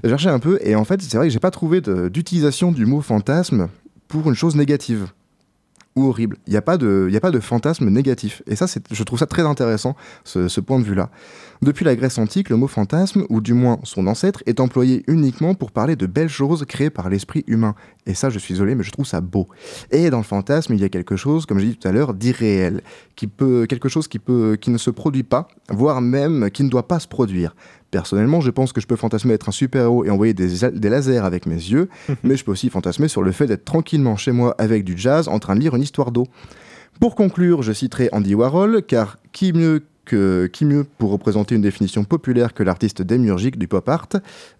[0.04, 2.86] J'ai cherché un peu et en fait, c'est vrai que j'ai pas trouvé d'utilisation du
[2.86, 3.70] mot fantasme
[4.22, 5.08] pour une chose négative
[5.96, 6.38] ou horrible.
[6.48, 8.42] Il n'y a, pas de- a pas de fantasme négatif.
[8.48, 11.10] Et ça, je trouve ça très intéressant, ce, point de vue-là.
[11.62, 15.54] Depuis la Grèce antique, le mot fantasme, ou du moins son ancêtre, est employé uniquement
[15.54, 17.76] pour parler de belles choses créées par l'esprit humain.
[18.08, 19.48] Et ça, je suis désolé, mais je trouve ça beau.
[19.92, 22.16] Et dans le fantasme, il y a quelque chose, comme j'ai dit tout à l'heure,
[22.16, 22.82] d'irréel,
[23.16, 26.70] qui peut, quelque chose qui, peut, qui ne se produit pas, voire même qui ne
[26.70, 27.56] doit pas se produire.
[27.92, 31.20] Personnellement, je pense que je peux fantasmer être un super-héros et envoyer des, des lasers
[31.20, 31.90] avec mes yeux,
[32.24, 35.28] mais je peux aussi fantasmer sur le fait d'être tranquillement chez moi avec du jazz
[35.28, 36.26] en train de lire une histoire d'eau.
[37.00, 41.62] Pour conclure, je citerai Andy Warhol, car qui mieux, que, qui mieux pour représenter une
[41.62, 44.10] définition populaire que l'artiste démiurgique du pop art?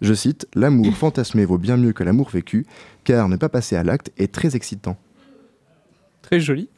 [0.00, 2.66] Je cite L'amour fantasmé vaut bien mieux que l'amour vécu,
[3.04, 4.96] car ne pas passer à l'acte est très excitant.
[6.22, 6.68] Très joli.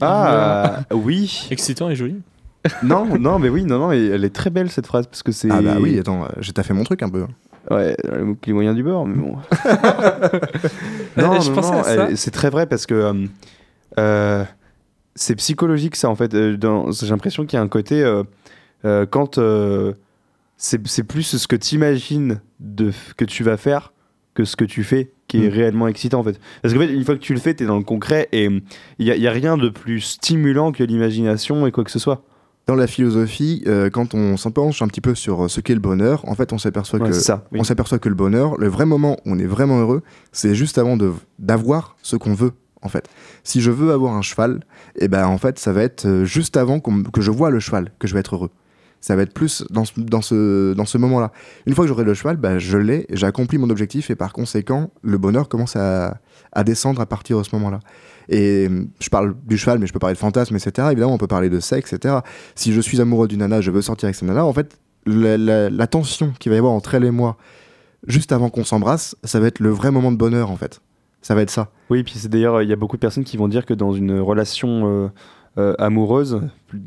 [0.00, 1.48] Ah oui.
[1.50, 2.16] Excitant et joli.
[2.82, 5.50] Non, non, mais oui, non, non, elle est très belle cette phrase parce que c'est.
[5.50, 7.24] Ah bah oui, attends, euh, j'ai taffé mon truc un peu.
[7.70, 9.36] Ouais, le les moyens du bord, mais bon.
[11.16, 11.82] non, Je non, non,
[12.16, 13.26] c'est très vrai parce que euh,
[13.98, 14.44] euh,
[15.14, 16.34] c'est psychologique ça en fait.
[16.34, 18.22] Euh, dans- J'ai l'impression qu'il y a un côté euh,
[18.84, 19.92] euh, quand euh,
[20.56, 23.92] c'est c'est plus ce que tu imagines de que tu vas faire
[24.34, 25.52] que ce que tu fais qui est Mm.
[25.52, 26.38] réellement excitant en fait.
[26.62, 28.44] Parce qu'en fait, une fois que tu le fais, tu es dans le concret et
[28.98, 31.98] il n'y a, y a rien de plus stimulant que l'imagination et quoi que ce
[31.98, 32.22] soit.
[32.66, 35.74] Dans la philosophie, euh, quand on s'en penche un petit peu sur euh, ce qu'est
[35.74, 37.46] le bonheur, en fait, on s'aperçoit Ouais, que c'est ça.
[37.52, 37.58] oui.
[37.60, 40.02] on s'aperçoit que le bonheur, le vrai moment où on est vraiment heureux,
[40.32, 42.52] c'est juste avant de d'avoir ce qu'on veut.
[42.82, 43.08] En fait,
[43.44, 44.60] si je veux avoir un cheval,
[44.98, 47.92] et ben en fait, ça va être euh, juste avant que je vois le cheval
[47.98, 48.50] que je vais être heureux.
[49.00, 51.32] Ça va être plus dans ce, dans ce, dans ce moment-là.
[51.66, 54.32] Une fois que j'aurai le cheval, bah, je l'ai, j'ai accompli mon objectif et par
[54.32, 56.18] conséquent, le bonheur commence à,
[56.52, 57.80] à descendre à partir de ce moment-là.
[58.28, 60.88] Et euh, je parle du cheval, mais je peux parler de fantasme, etc.
[60.90, 62.16] Évidemment, on peut parler de sexe, etc.
[62.54, 65.86] Si je suis amoureux d'une nana, je veux sortir avec cette nana, en fait, la,
[65.86, 67.36] tension qu'il va y avoir entre elle et moi,
[68.06, 70.80] juste avant qu'on s'embrasse, ça va être le vrai moment de bonheur, en fait.
[71.22, 71.70] Ça va être ça.
[71.90, 73.92] Oui, puis c'est d'ailleurs, il y a beaucoup de personnes qui vont dire que dans
[73.92, 75.08] une relation euh,
[75.58, 76.40] euh, amoureuse,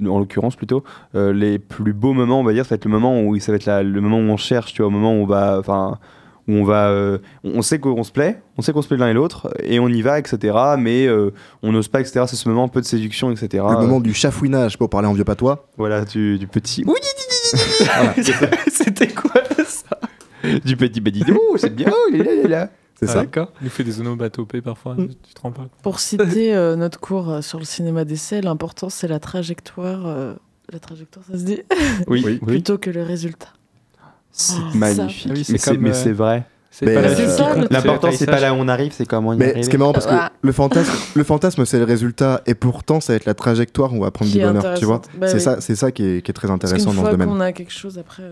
[0.07, 0.84] en l'occurrence plutôt,
[1.16, 3.51] euh, les plus beaux moments, on va dire, ça va être le moment où ça
[3.51, 5.57] va être la- le moment où on cherche, tu vois, au moment où on va,
[5.59, 5.97] enfin,
[6.47, 9.09] où on va, euh, on sait qu'on se plaît, on sait qu'on se plaît l'un
[9.09, 10.57] et l'autre, et on y va, etc.
[10.78, 12.26] Mais euh, on n'ose pas, etc.
[12.28, 13.64] C'est ce moment un peu de séduction, etc.
[13.70, 15.68] le moment du chafouinage, pour parler en vieux patois.
[15.78, 16.84] Voilà, du, du petit.
[16.88, 16.95] Oui,
[18.72, 19.97] C'était quoi ça?
[20.66, 21.91] Du petit badidou, c'est bien.
[21.91, 22.70] oh là là là là.
[23.06, 23.20] C'est Ah, ça.
[23.22, 23.51] D'accord.
[23.62, 24.95] Il nous fait des onomatopées parfois.
[24.95, 25.10] Mm.
[25.28, 28.89] Tu te rends pas Pour citer euh, notre cours euh, sur le cinéma d'essai, l'important
[28.89, 30.06] c'est la trajectoire.
[30.08, 30.34] euh,
[30.72, 31.62] la trajectoire, ça se dit
[32.08, 32.38] Oui, oui.
[32.39, 33.49] Plutôt que le résultat.
[34.32, 35.28] C'est Oh, magnifique.
[35.30, 36.45] Ah oui, c'est mais c'est euh, vrai.
[36.82, 39.78] Le- L'important, c'est pas là où on arrive, c'est comment y Mais ce qui est
[39.80, 40.32] marrant, parce que Ah.
[40.41, 43.97] le fantasme, le fantasme c'est le résultat, et pourtant, ça va être la trajectoire où
[43.97, 45.01] on va prendre Qui du bonheur, tu vois.
[45.20, 45.39] Bah c'est oui.
[45.41, 47.28] ça, c'est ça qui est, qui est très Parce intéressant dans ce fois domaine.
[47.28, 48.24] qu'on a quelque chose, après,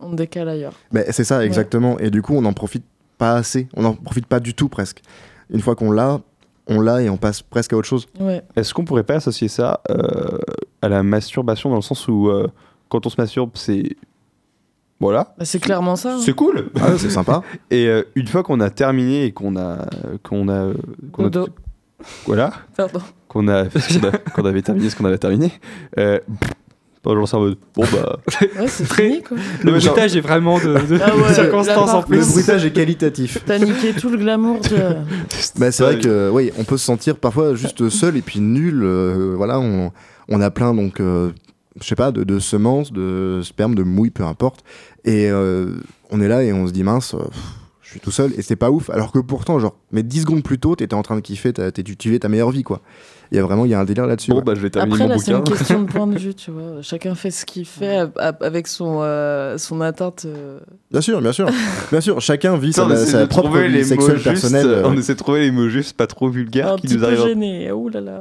[0.00, 0.72] on décale ailleurs.
[0.92, 1.98] Mais c'est ça, exactement.
[1.98, 2.84] Et du coup, on n'en profite
[3.18, 3.68] pas assez.
[3.74, 5.02] On n'en profite pas du tout, presque.
[5.50, 6.20] Une fois qu'on l'a,
[6.68, 8.06] on l'a et on passe presque à autre chose.
[8.20, 8.42] Ouais.
[8.56, 10.38] Est-ce qu'on pourrait pas associer ça euh,
[10.82, 12.46] à la masturbation dans le sens où euh,
[12.88, 13.96] quand on se masturbe, c'est.
[15.00, 15.34] Voilà.
[15.38, 16.14] Bah, c'est clairement ça.
[16.14, 16.20] hein.
[16.24, 16.70] C'est cool.
[16.80, 17.42] Ah, c'est sympa.
[17.70, 19.86] Et euh, une fois qu'on a terminé et qu'on a.
[20.22, 20.72] qu'on a.
[21.12, 21.46] qu'on a-
[22.26, 22.52] voilà.
[22.76, 23.00] Pardon.
[23.28, 25.52] Qu'on a, qu'on a- qu'on avait terminé ce qu'on avait terminé.
[27.08, 28.18] Enfin, genre, c'est en mode, bon bah.
[28.60, 29.38] Ouais, c'est Très- fini, quoi.
[29.64, 32.32] Le genre- bruitage est vraiment de, de Ah ouais, circonstances en par Le plus.
[32.32, 33.38] bruitage est qualitatif.
[33.46, 34.76] T'as niqué tout le glamour de...
[35.58, 38.82] Bah, c'est vrai que oui, on peut se sentir parfois juste seul et puis nul.
[38.82, 39.90] euh, voilà, on,
[40.28, 41.30] on a plein donc, euh,
[41.80, 44.60] je sais pas, de, de semences, de sperme, de mouille, peu importe.
[45.06, 45.76] Et euh,
[46.10, 47.18] on est là et on se dit mince, euh,
[47.80, 48.90] je suis tout seul et c'est pas ouf.
[48.90, 51.70] Alors que pourtant, genre, mais 10 secondes plus tôt, t'étais en train de kiffer, t'as-
[51.72, 52.82] t'es- tu vivais ta meilleure vie quoi.
[53.30, 54.30] Il y a vraiment, il y a un délire là-dessus.
[54.30, 54.42] Bon, ouais.
[54.42, 56.50] bah, je vais terminer Après, mon là, c'est une question de point de vue, tu
[56.50, 56.80] vois.
[56.82, 58.06] Chacun fait ce qu'il fait
[58.40, 60.24] avec son, euh, son atteinte.
[60.26, 60.60] euh.
[60.90, 61.48] Bien sûr, bien sûr,
[61.90, 62.20] bien sûr.
[62.20, 64.66] Chacun vit sa, on essaie sa de propre trouver vie les mots sexuelle personnelle.
[64.66, 67.00] euh, On essaie de trouver les mots justes, pas trop vulgaires, un qui petit nous
[67.00, 67.26] peu arrivent.
[67.26, 67.70] gêné.
[67.72, 68.20] Ouh là là.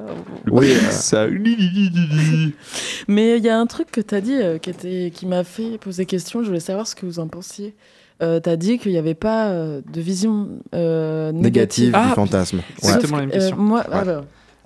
[0.51, 1.25] Oui, euh, Ça.
[3.07, 5.77] Mais il y a un truc que t'as dit euh, qui, était, qui m'a fait
[5.79, 6.41] poser question.
[6.41, 7.75] Je voulais savoir ce que vous en pensiez.
[8.23, 11.91] Euh, t'as dit qu'il n'y avait pas euh, de vision euh, négative négative.
[11.95, 12.57] Ah, du fantasme.
[12.57, 12.63] Ouais.
[12.79, 13.57] Exactement la même que, euh, question.
[13.57, 14.15] moi, Ouais.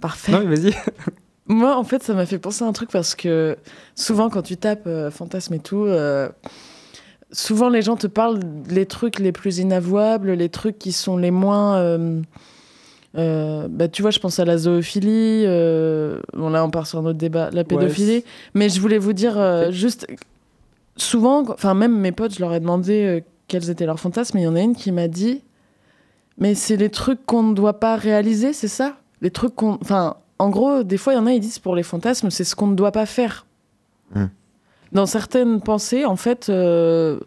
[0.02, 0.32] Parfait.
[0.32, 0.74] Non, vas-y.
[1.48, 3.58] Moi, en fait, ça m'a fait penser à un truc parce que
[3.96, 6.30] souvent, quand tu tapes euh, fantasme et tout, euh,
[7.32, 8.40] souvent les gens te parlent
[8.70, 11.78] les trucs les plus inavouables, les trucs qui sont les moins.
[11.78, 12.22] euh,
[13.18, 15.44] euh, bah, tu vois, je pense à la zoophilie.
[15.46, 18.24] bon, là, on part sur un autre débat, la pédophilie.
[18.54, 20.08] Mais je voulais vous dire juste.
[20.98, 24.44] Souvent, enfin, même mes potes, je leur ai demandé quels étaient leurs fantasmes, et il
[24.46, 25.42] y en a une qui m'a dit
[26.38, 28.98] Mais c'est les trucs qu'on ne doit pas réaliser, c'est ça?
[29.22, 29.78] Les trucs qu'on.
[29.82, 32.44] Enfin, en gros, des fois, il y en a, ils disent pour les fantasmes, c'est
[32.44, 33.46] ce qu'on ne doit pas faire.
[34.14, 34.26] Hmm.
[34.92, 37.20] Dans certaines pensées, en fait, euh,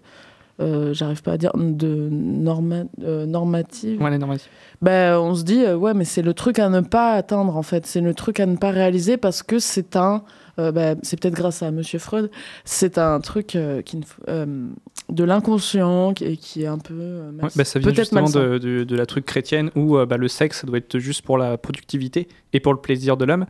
[0.61, 4.01] euh, j'arrive pas à dire de norma, euh, normative.
[4.01, 4.51] Ouais, les normatifs.
[4.83, 7.63] Ben, on se dit, euh, ouais, mais c'est le truc à ne pas atteindre, en
[7.63, 7.87] fait.
[7.87, 10.23] C'est le truc à ne pas réaliser parce que c'est un.
[10.59, 12.31] Euh, ben, c'est peut-être grâce à Monsieur Freud.
[12.65, 14.69] C'est un truc euh, qui euh,
[15.11, 17.21] de l'inconscient qui, qui est un peu.
[17.43, 20.29] Ouais, bah, ça vient peut-être justement de, de- de la truc chrétienne où bah, le
[20.29, 23.47] sexe ça doit être juste pour la productivité et pour le plaisir de l'homme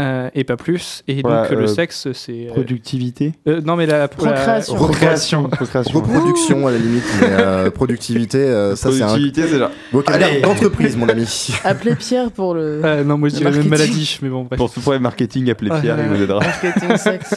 [0.00, 1.02] euh, et pas plus.
[1.06, 2.48] Et Voilà, donc le euh, sexe c'est.
[2.48, 3.32] euh, Productivité.
[3.46, 4.74] euh, non mais la, pour la- Procréation.
[4.74, 5.42] Procréation.
[5.50, 6.00] Procréation.
[6.00, 9.70] Reproduction à la limite, mais euh, productivité, euh, ça c'est un Productivité, c'est genre.
[9.92, 11.26] vocabulaire d'entreprise, mon ami.
[11.64, 13.70] Appelez Pierre pour le Euh, non moi je dirais même marketing.
[13.92, 14.58] maladie mais bon bref.
[14.58, 16.40] Pour tout problème marketing, appelez Ah, Pierre, il vous aidera.
[16.40, 17.34] marketing sexe.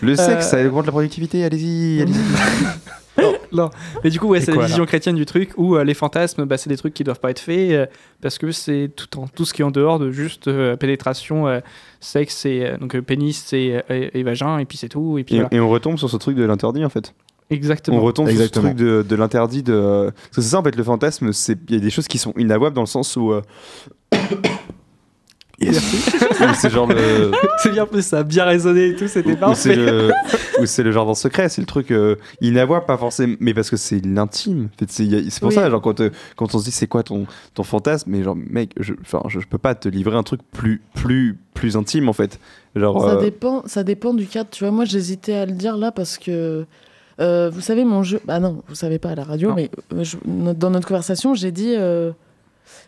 [0.00, 2.14] Le sexe, Euh, ça augmente la productivité, allez-y, allez-y.
[3.52, 3.68] Non,
[4.02, 6.56] mais du coup, ouais, c'est la vision chrétienne du truc où euh, les fantasmes, bah,
[6.56, 7.86] c'est des trucs qui doivent pas être faits euh,
[8.22, 11.46] parce que c'est tout, en, tout ce qui est en dehors de juste euh, pénétration,
[11.46, 11.60] euh,
[12.00, 15.34] sexe et euh, donc pénis et, et, et vagin et puis c'est tout et puis
[15.34, 15.54] Et, voilà.
[15.54, 17.14] et on retombe sur ce truc de l'interdit en fait.
[17.50, 17.98] Exactement.
[17.98, 18.68] On retombe Exactement.
[18.70, 20.10] sur ce truc de, de l'interdit de.
[20.10, 22.16] Parce que c'est ça en fait le fantasme, c'est il y a des choses qui
[22.16, 23.34] sont inavouables dans le sens où.
[25.60, 25.78] Yes.
[26.60, 27.30] C'est genre le.
[27.62, 29.76] c'est bien plus, ça a bien résonné et tout, c'était Ou c'est parfait.
[29.76, 30.10] le,
[30.60, 33.76] ou c'est le jardin secret, c'est le truc euh, inavouable, pas forcément, mais parce que
[33.76, 34.68] c'est l'intime.
[34.74, 35.54] En fait, c'est pour Oui.
[35.54, 38.36] ça, genre quand, euh, quand on se dit c'est quoi ton, ton fantasme, mais genre
[38.36, 42.08] mec, je, enfin, je, je peux pas te livrer un truc plus, plus, plus intime
[42.08, 42.40] en fait.
[42.74, 44.48] Genre, Ça euh, dépend, ça dépend du cadre.
[44.50, 46.64] Tu vois, moi, j'hésitais à le dire là parce que,
[47.20, 48.20] euh, vous savez, mon jeu.
[48.26, 49.54] Ah non, vous savez pas à la radio, Non.
[49.54, 52.10] mais euh, je- dans notre conversation, j'ai dit, euh,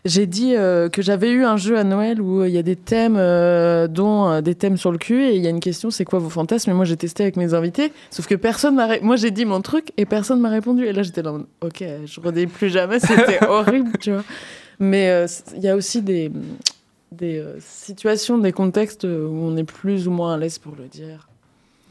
[0.05, 2.63] j'ai dit euh, que j'avais eu un jeu à Noël où euh, il y a
[2.63, 5.59] des thèmes, euh, dont euh, des thèmes sur le cul, et il y a une
[5.59, 6.69] question, c'est quoi vos fantasmes?
[6.71, 8.85] Et moi, j'ai testé avec mes invités, sauf que personne m'a.
[8.87, 10.85] ré- Moi, j'ai dit mon truc et personne m'a répondu.
[10.85, 12.99] Et là, j'étais là, ok, je redis plus jamais.
[12.99, 14.23] C'était horrible, tu vois.
[14.79, 16.31] Mais euh, il y a aussi des
[17.11, 19.07] des euh, situations, des contextes où
[19.41, 21.29] on est plus ou moins à l'aise pour le dire.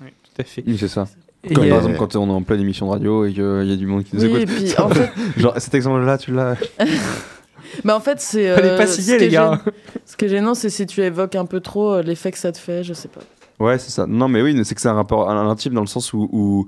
[0.02, 0.62] Oui, tout à fait.
[0.66, 1.06] oui, c'est ça.
[1.44, 3.42] Et, Comme euh, par exemple quand on est en pleine émission de radio et qu'il
[3.42, 4.54] y a du monde qui nous Oui, et écoute.
[4.56, 6.56] puis en fait, Genre cet exemple-là, tu l'as.
[7.84, 8.54] bah en fait c'est.
[8.54, 9.50] Fallait euh, pas qui les est gars.
[9.64, 9.72] gênant-
[10.06, 12.52] Ce qui est gênant, c'est si tu évoques un peu trop euh, l'effet que ça
[12.52, 13.20] te fait, je sais pas.
[13.58, 14.06] Ouais, c'est ça.
[14.06, 16.66] Non, mais oui, c'est que c'est un rapport à l'intime dans le sens où, où,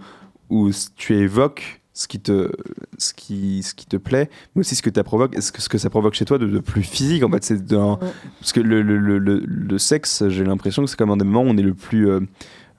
[0.96, 2.50] tu évoques ce qui te,
[2.98, 5.78] ce qui, ce qui te plaît, mais aussi ce que, provoque, ce que, ce que
[5.78, 7.24] ça provoque chez toi de, de plus physique.
[7.24, 7.56] En fait, c'est
[8.00, 8.08] Ouais.
[8.38, 11.24] parce que le, le, le, le- le sexe, j'ai l'impression que c'est comme un des
[11.24, 12.08] moments où on est le plus.
[12.08, 12.20] euh,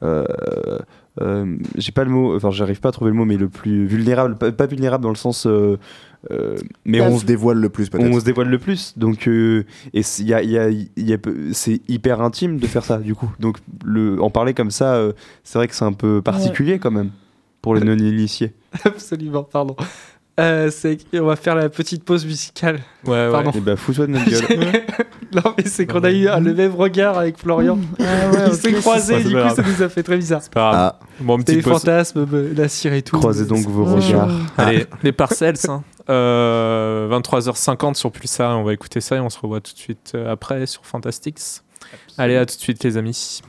[0.04, 0.24] euh,
[1.22, 3.86] euh, j'ai pas le mot, enfin j'arrive pas à trouver le mot, mais le plus
[3.86, 5.78] vulnérable, pas, pas vulnérable dans le sens, euh,
[6.32, 6.56] euh,
[6.86, 8.10] mais on on se dévoile le plus peut-être.
[8.12, 9.64] on se dévoile le plus donc euh,
[9.94, 12.58] et c'est- il y a, il y a- il y a peu- c'est hyper intime
[12.58, 15.00] de faire ça du coup donc le en parler comme ça
[15.44, 17.12] c'est vrai que c'est un peu particulier quand même
[17.62, 18.54] pour les non initiés
[18.84, 19.76] Absolument, pardon.
[20.40, 22.80] Euh, c'est on va faire la petite pause musicale.
[23.06, 23.32] Ouais, ouais.
[23.32, 23.52] Pardon.
[23.56, 24.84] et bah fous-toi de notre gueule
[25.34, 27.80] non mais c'est qu'on a eu le même regard avec Florian.
[28.00, 29.56] Ah ouais, Il s'est ok, croisé, c'est du coup grave.
[29.56, 30.42] ça nous a fait très bizarre.
[30.44, 30.94] C'est pas grave.
[31.02, 31.82] Ah, Bon, C'était les petite pause.
[31.82, 33.18] fantasmes, euh, la cire et tout.
[33.18, 34.30] croisez donc vos regards
[34.60, 35.84] Allez, les parcelles, hein.
[36.10, 40.16] Euh, 23h50 sur Pulsar, on va écouter ça et on se revoit tout de suite
[40.30, 41.40] après sur Fantastics.
[42.20, 43.42] Allez, à tout de suite les amis.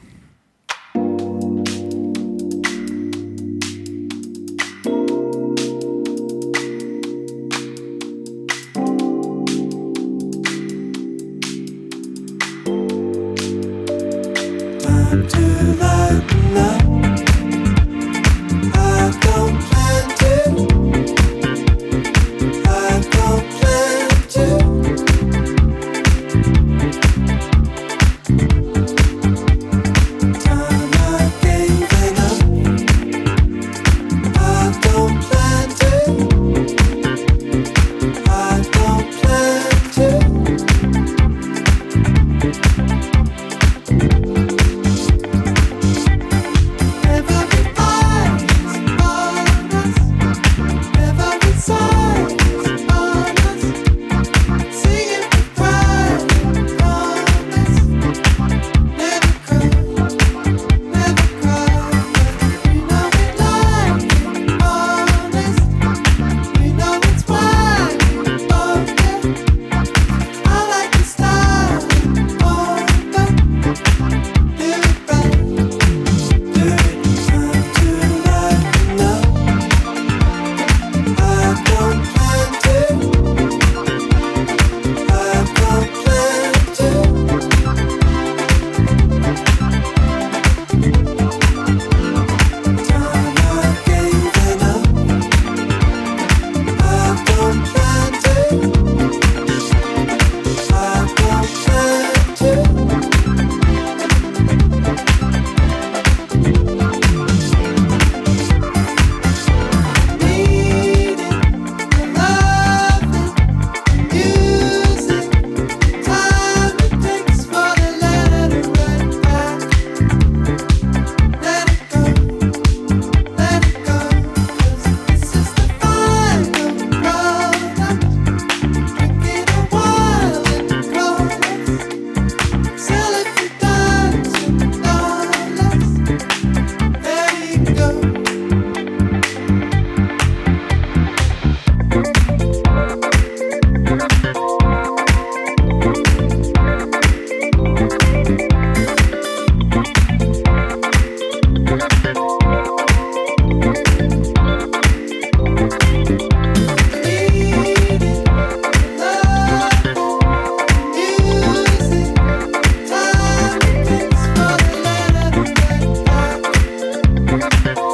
[167.41, 167.88] À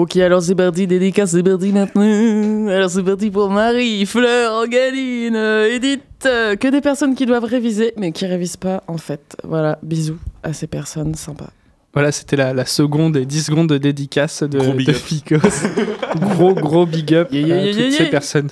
[0.00, 2.68] Ok, alors c'est parti, dédicace, c'est parti maintenant.
[2.68, 6.02] Alors c'est parti pour Marie, Fleur, Galine, euh, Edith.
[6.26, 9.36] euh, que des personnes qui doivent réviser, mais qui révisent pas en fait.
[9.44, 11.50] Voilà, bisous à ces personnes sympas.
[11.94, 14.96] Voilà, c'était la, la seconde et 10 secondes de dédicace de, Gros big de up.
[14.98, 15.38] Ficos.
[16.20, 18.10] gros, gros big up Yeah, yeah, à yeah, toutes yeah, ces yeah.
[18.10, 18.48] personnes.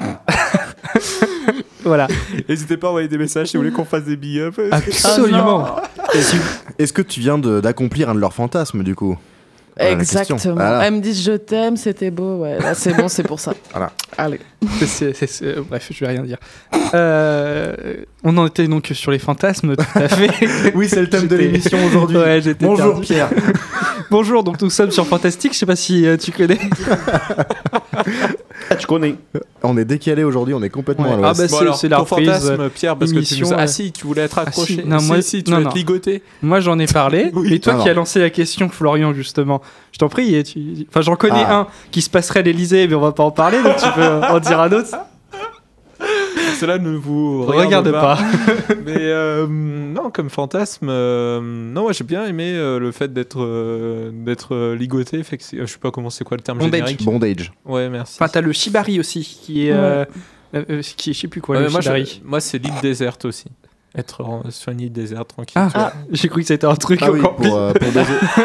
[1.84, 2.08] voilà,
[2.48, 4.58] N'hésitez pas à envoyer des messages si vous voulez qu'on fasse des big up.
[4.72, 5.76] absolument.
[6.78, 9.16] Est-ce que tu viens de- d'accomplir un de leurs fantasmes du coup?
[9.78, 10.38] Exactement.
[10.54, 10.84] Voilà.
[10.86, 12.38] Elles me disent je t'aime, c'était beau.
[12.38, 13.54] Ouais, là c'est bon, c'est pour ça.
[13.72, 13.92] Voilà.
[14.18, 14.40] Allez.
[14.86, 16.38] C'est- c'est- c'est- euh, bref, je vais rien dire.
[16.94, 17.74] Euh,
[18.24, 20.30] on en était donc sur les fantasmes, tout à fait.
[20.74, 22.16] Oui, c'est le thème de l'émission aujourd'hui.
[22.18, 23.06] Ouais, j'étais Bonjour perdu.
[23.06, 23.30] Pierre.
[24.10, 25.52] Bonjour, donc nous sommes sur Fantastique.
[25.54, 26.58] Je sais pas si euh, tu connais.
[28.68, 29.14] Ah, tu connais.
[29.62, 31.12] On est décalé aujourd'hui, on est complètement Ouais.
[31.12, 31.50] à Ah l'ouest.
[31.52, 33.56] bah, Bon c'est- la fantasme, Pierre, parce que tu nous as...
[33.56, 33.62] ouais.
[33.62, 34.48] Ah si, tu voulais être Ah, si.
[34.48, 34.84] accroché.
[34.86, 35.70] Non, moi- si, tu non, vas non.
[35.70, 36.22] être ligoté.
[36.42, 37.30] Moi, j'en ai parlé.
[37.34, 37.54] Oui.
[37.54, 40.42] Et toi qui as lancé la question, Florian, justement, je t'en prie.
[40.44, 41.54] tu- Enfin, j'en connais Ah.
[41.60, 43.62] un qui se passerait à l'Elysée, mais on va pas en parler.
[43.62, 44.90] Donc tu peux en dire un autre.
[46.60, 48.18] Cela ne vous Regarde, regarde, pas.
[48.86, 54.10] Mais euh, non, comme fantasme, euh, non, moi j'ai bien aimé euh, le fait d'être
[54.12, 55.22] d'être ligoté.
[55.22, 56.78] Fait que je sais pas comment c'est quoi le terme Bondage.
[56.80, 57.04] générique.
[57.04, 57.52] Bondage.
[57.64, 58.16] Ouais, merci.
[58.20, 59.72] Enfin, t'as le Shibari aussi, qui est.
[59.72, 60.04] euh,
[60.96, 62.22] qui est, je sais plus quoi, Ouais, le moi, je- Shibari.
[62.24, 63.46] moi, c'est l'île déserte aussi.
[63.96, 65.54] Être sur une île déserte tranquille.
[65.56, 65.92] Ah, vois.
[66.12, 67.90] j'ai cru que c'était un truc Ah oui, pour, euh, pour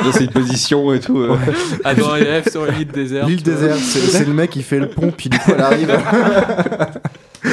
[0.04, 1.20] Dans cette position et tout.
[1.20, 1.38] euh.
[1.84, 3.28] Ah, dans RF sur une île déserte.
[3.30, 5.96] L'île déserte, c'est c'est le mec qui fait le pont, puis du coup elle arrive.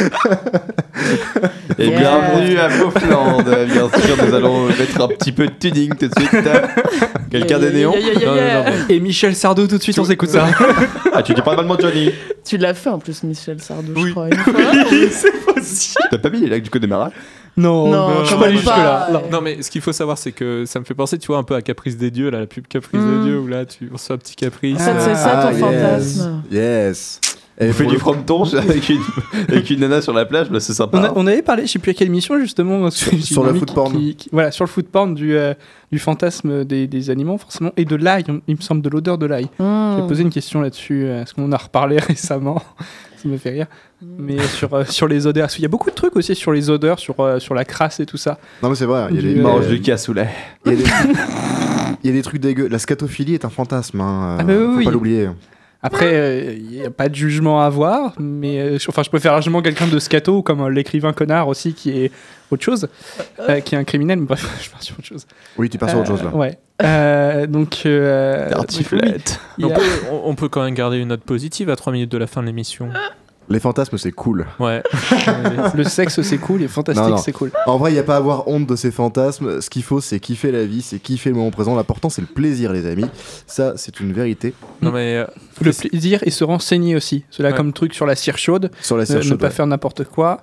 [1.79, 1.99] Et Yeah.
[1.99, 3.43] bienvenue à Beaufland.
[3.43, 6.31] Bien sûr, nous allons mettre un petit peu de tuning tout de suite.
[7.31, 8.71] Quelqu'un des néons Yeah, yeah, yeah, Non, non, yeah.
[8.71, 10.47] non, mais- Et Michel Sardou, tout de suite, on s'écoute ça.
[11.15, 12.11] Ah, tu dis pas mal de Johnny.
[12.45, 14.11] Tu l'as fait en plus, Michel Sardou, je Oui.
[14.13, 14.29] crois.
[14.29, 14.55] une fois.
[15.11, 16.05] c'est possible.
[16.11, 17.11] T'as pas mis les lacs du Connemara
[17.57, 19.09] Non, Non, je suis pas allé jusque-là.
[19.13, 19.23] Non.
[19.31, 21.43] Non mais ce qu'il faut savoir c'est que ça me fait penser tu vois un
[21.43, 23.19] peu à Caprice des dieux là la pub Caprice Mm.
[23.19, 24.79] des dieux où là tu reçois un petit caprice.
[24.79, 25.61] Ça, c'est euh, ça ton Ah, yes.
[25.61, 26.43] fantasme.
[26.51, 27.21] Yes.
[27.25, 29.01] Et On fait du fronton avec une,
[29.49, 30.99] avec une nana sur la plage, bah, c'est sympa.
[30.99, 31.13] On, a- hein.
[31.17, 33.13] on avait parlé, je sais plus à quelle émission justement, Sur-
[33.45, 33.93] le qui- porn.
[33.93, 35.53] qui- qui- voilà, sur le food porn du, euh,
[35.93, 39.19] du fantasme des, des aliments forcément et de l'ail, on- il me semble de l'odeur
[39.19, 39.49] de l'ail.
[39.59, 39.97] Hmm.
[40.01, 42.63] J'ai posé une question là-dessus, euh, parce qu'on a reparlé récemment,
[43.17, 43.67] ça me fait rire.
[44.19, 46.53] Mais sur, euh, sur les odeurs, parce qu'il y a beaucoup de trucs aussi sur
[46.53, 48.39] les odeurs, sur, euh, sur la crasse et tout ça.
[48.63, 50.29] Non mais c'est vrai, il y a des, Du- Mange euh, du cassoulet.
[50.67, 51.17] il y a des trucs-
[52.03, 52.67] il y a des trucs dégueux.
[52.69, 54.85] La scatophilie est un fantasme, hein, Ah bah oui, faut oui.
[54.87, 55.29] pas l'oublier.
[55.83, 59.09] Après, euh, il n'y a pas de jugement à avoir, mais euh, je- enfin, je
[59.11, 62.13] préfère largement quelqu'un de scato, comme euh, l'écrivain connard aussi, qui est
[62.53, 62.89] autre chose,
[63.49, 65.27] euh, qui est un criminel, mais bref, je pars sur autre chose.
[65.57, 66.31] Oui, tu passes à autre chose là.
[66.33, 66.59] Euh, Ouais.
[66.83, 68.67] Euh, donc, euh, donc
[69.03, 72.11] oui, on, peut, on, on peut quand même garder une note positive à 3 minutes
[72.13, 72.89] de la fin de l'émission.
[73.53, 74.47] Les fantasmes, c'est cool.
[74.59, 74.83] Ouais.
[75.75, 77.51] Le sexe, c'est cool, et fantastique, c'est cool.
[77.67, 79.61] En vrai, il n'y a pas à avoir honte de ces fantasmes.
[79.61, 81.75] Ce qu'il faut, c'est kiffer la vie, c'est kiffer le moment présent.
[81.77, 83.07] L'important, c'est le plaisir, les amis.
[83.47, 84.55] Ça, c'est une vérité.
[84.81, 85.17] Non, mais.
[85.19, 85.27] euh,
[85.61, 87.25] Le plaisir et se renseigner aussi.
[87.31, 87.57] Cela Ouais.
[87.57, 88.71] comme truc sur la cire chaude.
[88.81, 89.53] Sur la Ne- cire ne chaude, pas ouais.
[89.53, 90.41] faire n'importe quoi.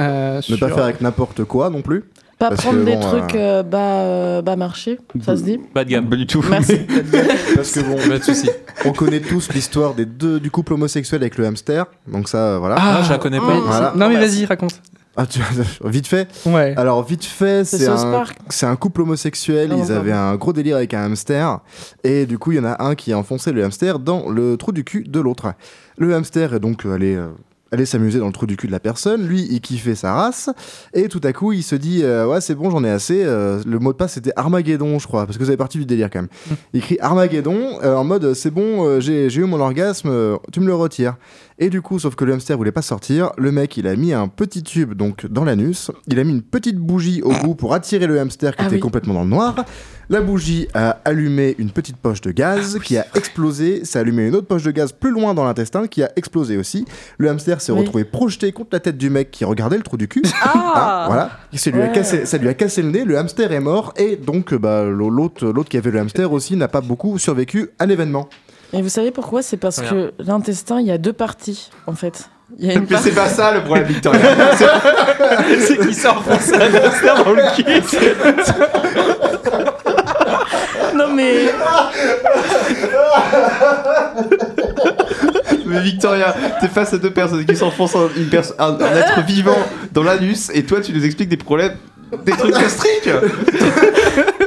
[0.00, 2.04] Euh, Ne sur- pas faire avec n'importe quoi non plus.
[2.38, 5.42] Pas Parce prendre que des bon, trucs euh, euh, bas, euh, bas marché, ça se
[5.42, 6.08] dit Pas de gamme.
[6.08, 6.44] Pas du tout.
[6.48, 6.78] Merci.
[7.56, 8.48] Parce que bon, Pas de soucis.
[8.84, 11.86] on connaît tous l'histoire des deux du couple homosexuel avec le hamster.
[12.06, 12.76] Donc ça, euh, voilà.
[12.78, 13.58] Ah, je la connais pas.
[13.58, 13.92] Voilà.
[13.96, 14.80] Non, mais vas-y, raconte.
[15.16, 15.40] Ah, tu-
[15.84, 16.28] vite fait.
[16.46, 16.74] Ouais.
[16.76, 19.70] Alors vite fait, C'est un, un couple homosexuel.
[19.72, 21.58] Ah, Ils avaient un gros délire avec un hamster.
[22.04, 24.56] Et du coup, il y en a un qui a enfoncé le hamster dans le
[24.56, 25.54] trou du cul de l'autre.
[25.96, 27.18] Le hamster est donc allé,
[27.72, 29.26] allé s'amuser dans le trou du cul de la personne.
[29.26, 30.50] Lui, il kiffait sa race.
[30.94, 33.22] Et tout à coup, il se dit euh, Ouais, c'est bon, j'en ai assez.
[33.24, 35.26] Euh, le mot de passe, c'était Armageddon, je crois.
[35.26, 36.28] Parce que vous avez parti du délire quand même.
[36.72, 40.74] Il écrit Armageddon euh, en mode C'est bon, j'ai eu mon orgasme, tu me le
[40.74, 41.16] retires.
[41.58, 44.12] Et du coup, sauf que le hamster voulait pas sortir, le mec il a mis
[44.12, 47.74] un petit tube donc dans l'anus, il a mis une petite bougie au bout pour
[47.74, 48.80] attirer le hamster qui Ah était oui.
[48.80, 49.56] complètement dans le noir.
[50.10, 54.26] La bougie a allumé une petite poche de gaz qui a explosé, ça a allumé
[54.26, 56.86] une autre poche de gaz plus loin dans l'intestin qui a explosé aussi.
[57.18, 57.80] Le hamster s'est Oui.
[57.80, 60.22] retrouvé projeté contre la tête du mec qui regardait le trou du cul.
[60.42, 63.52] Ah, Hein, voilà, ça lui, a cassé, ça lui a cassé le nez, le hamster
[63.52, 67.18] est mort et donc bah, l'autre l'autre qui avait le hamster aussi n'a pas beaucoup
[67.18, 68.30] survécu à l'événement.
[68.72, 69.42] Et vous savez pourquoi?
[69.42, 72.30] C'est parce que l'intestin, il y a deux parties, en fait.
[72.58, 74.20] Il y a une Mais c'est pas ça le problème, Victoria.
[75.60, 77.64] c'est qui s'est enfoncé un hamster dans le cul?
[80.98, 81.48] Non mais...
[85.66, 89.20] Mais Victoria, t'es face à deux personnes qui s'enfoncent un, une perso- un- un être
[89.26, 89.58] vivant
[89.92, 91.74] dans l'anus et toi tu nous expliques des problèmes,
[92.24, 93.08] des trucs gastriques.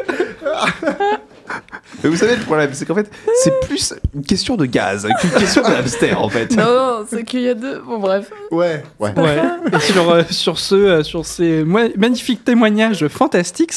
[2.04, 3.10] Mais vous savez le problème, c'est qu'en fait
[3.44, 6.56] c'est plus une question de gaz qu'une question de hamster en fait.
[6.56, 7.80] Non, c'est qu'il y a deux...
[7.80, 8.30] Bon bref.
[8.52, 9.14] Ouais, ouais.
[9.18, 9.42] Ouais.
[9.74, 13.74] Et sur, euh, sur, ce, euh, sur ces magnifiques témoignages fantastiques,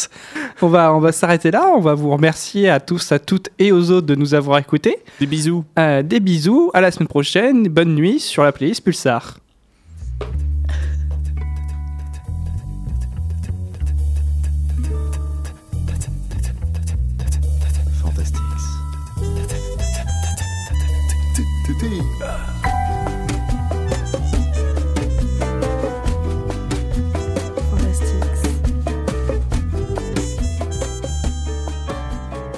[0.63, 1.71] on va, on va s'arrêter là.
[1.77, 4.99] On va vous remercier à tous, à toutes et aux autres de nous avoir écoutés.
[5.21, 5.65] Des bisous.
[5.79, 7.69] Euh, des bisous, à la semaine prochaine.
[7.69, 9.39] Bonne nuit sur la playlist Pulsar.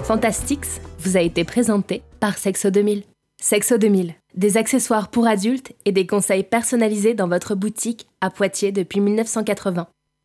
[0.07, 0.67] Fantastics
[1.01, 3.03] vous a été présenté par Sexo 2000.
[3.43, 8.71] Sexo 2000, des accessoires pour adultes et des conseils personnalisés dans votre boutique à Poitiers
[8.71, 9.89] depuis 1980.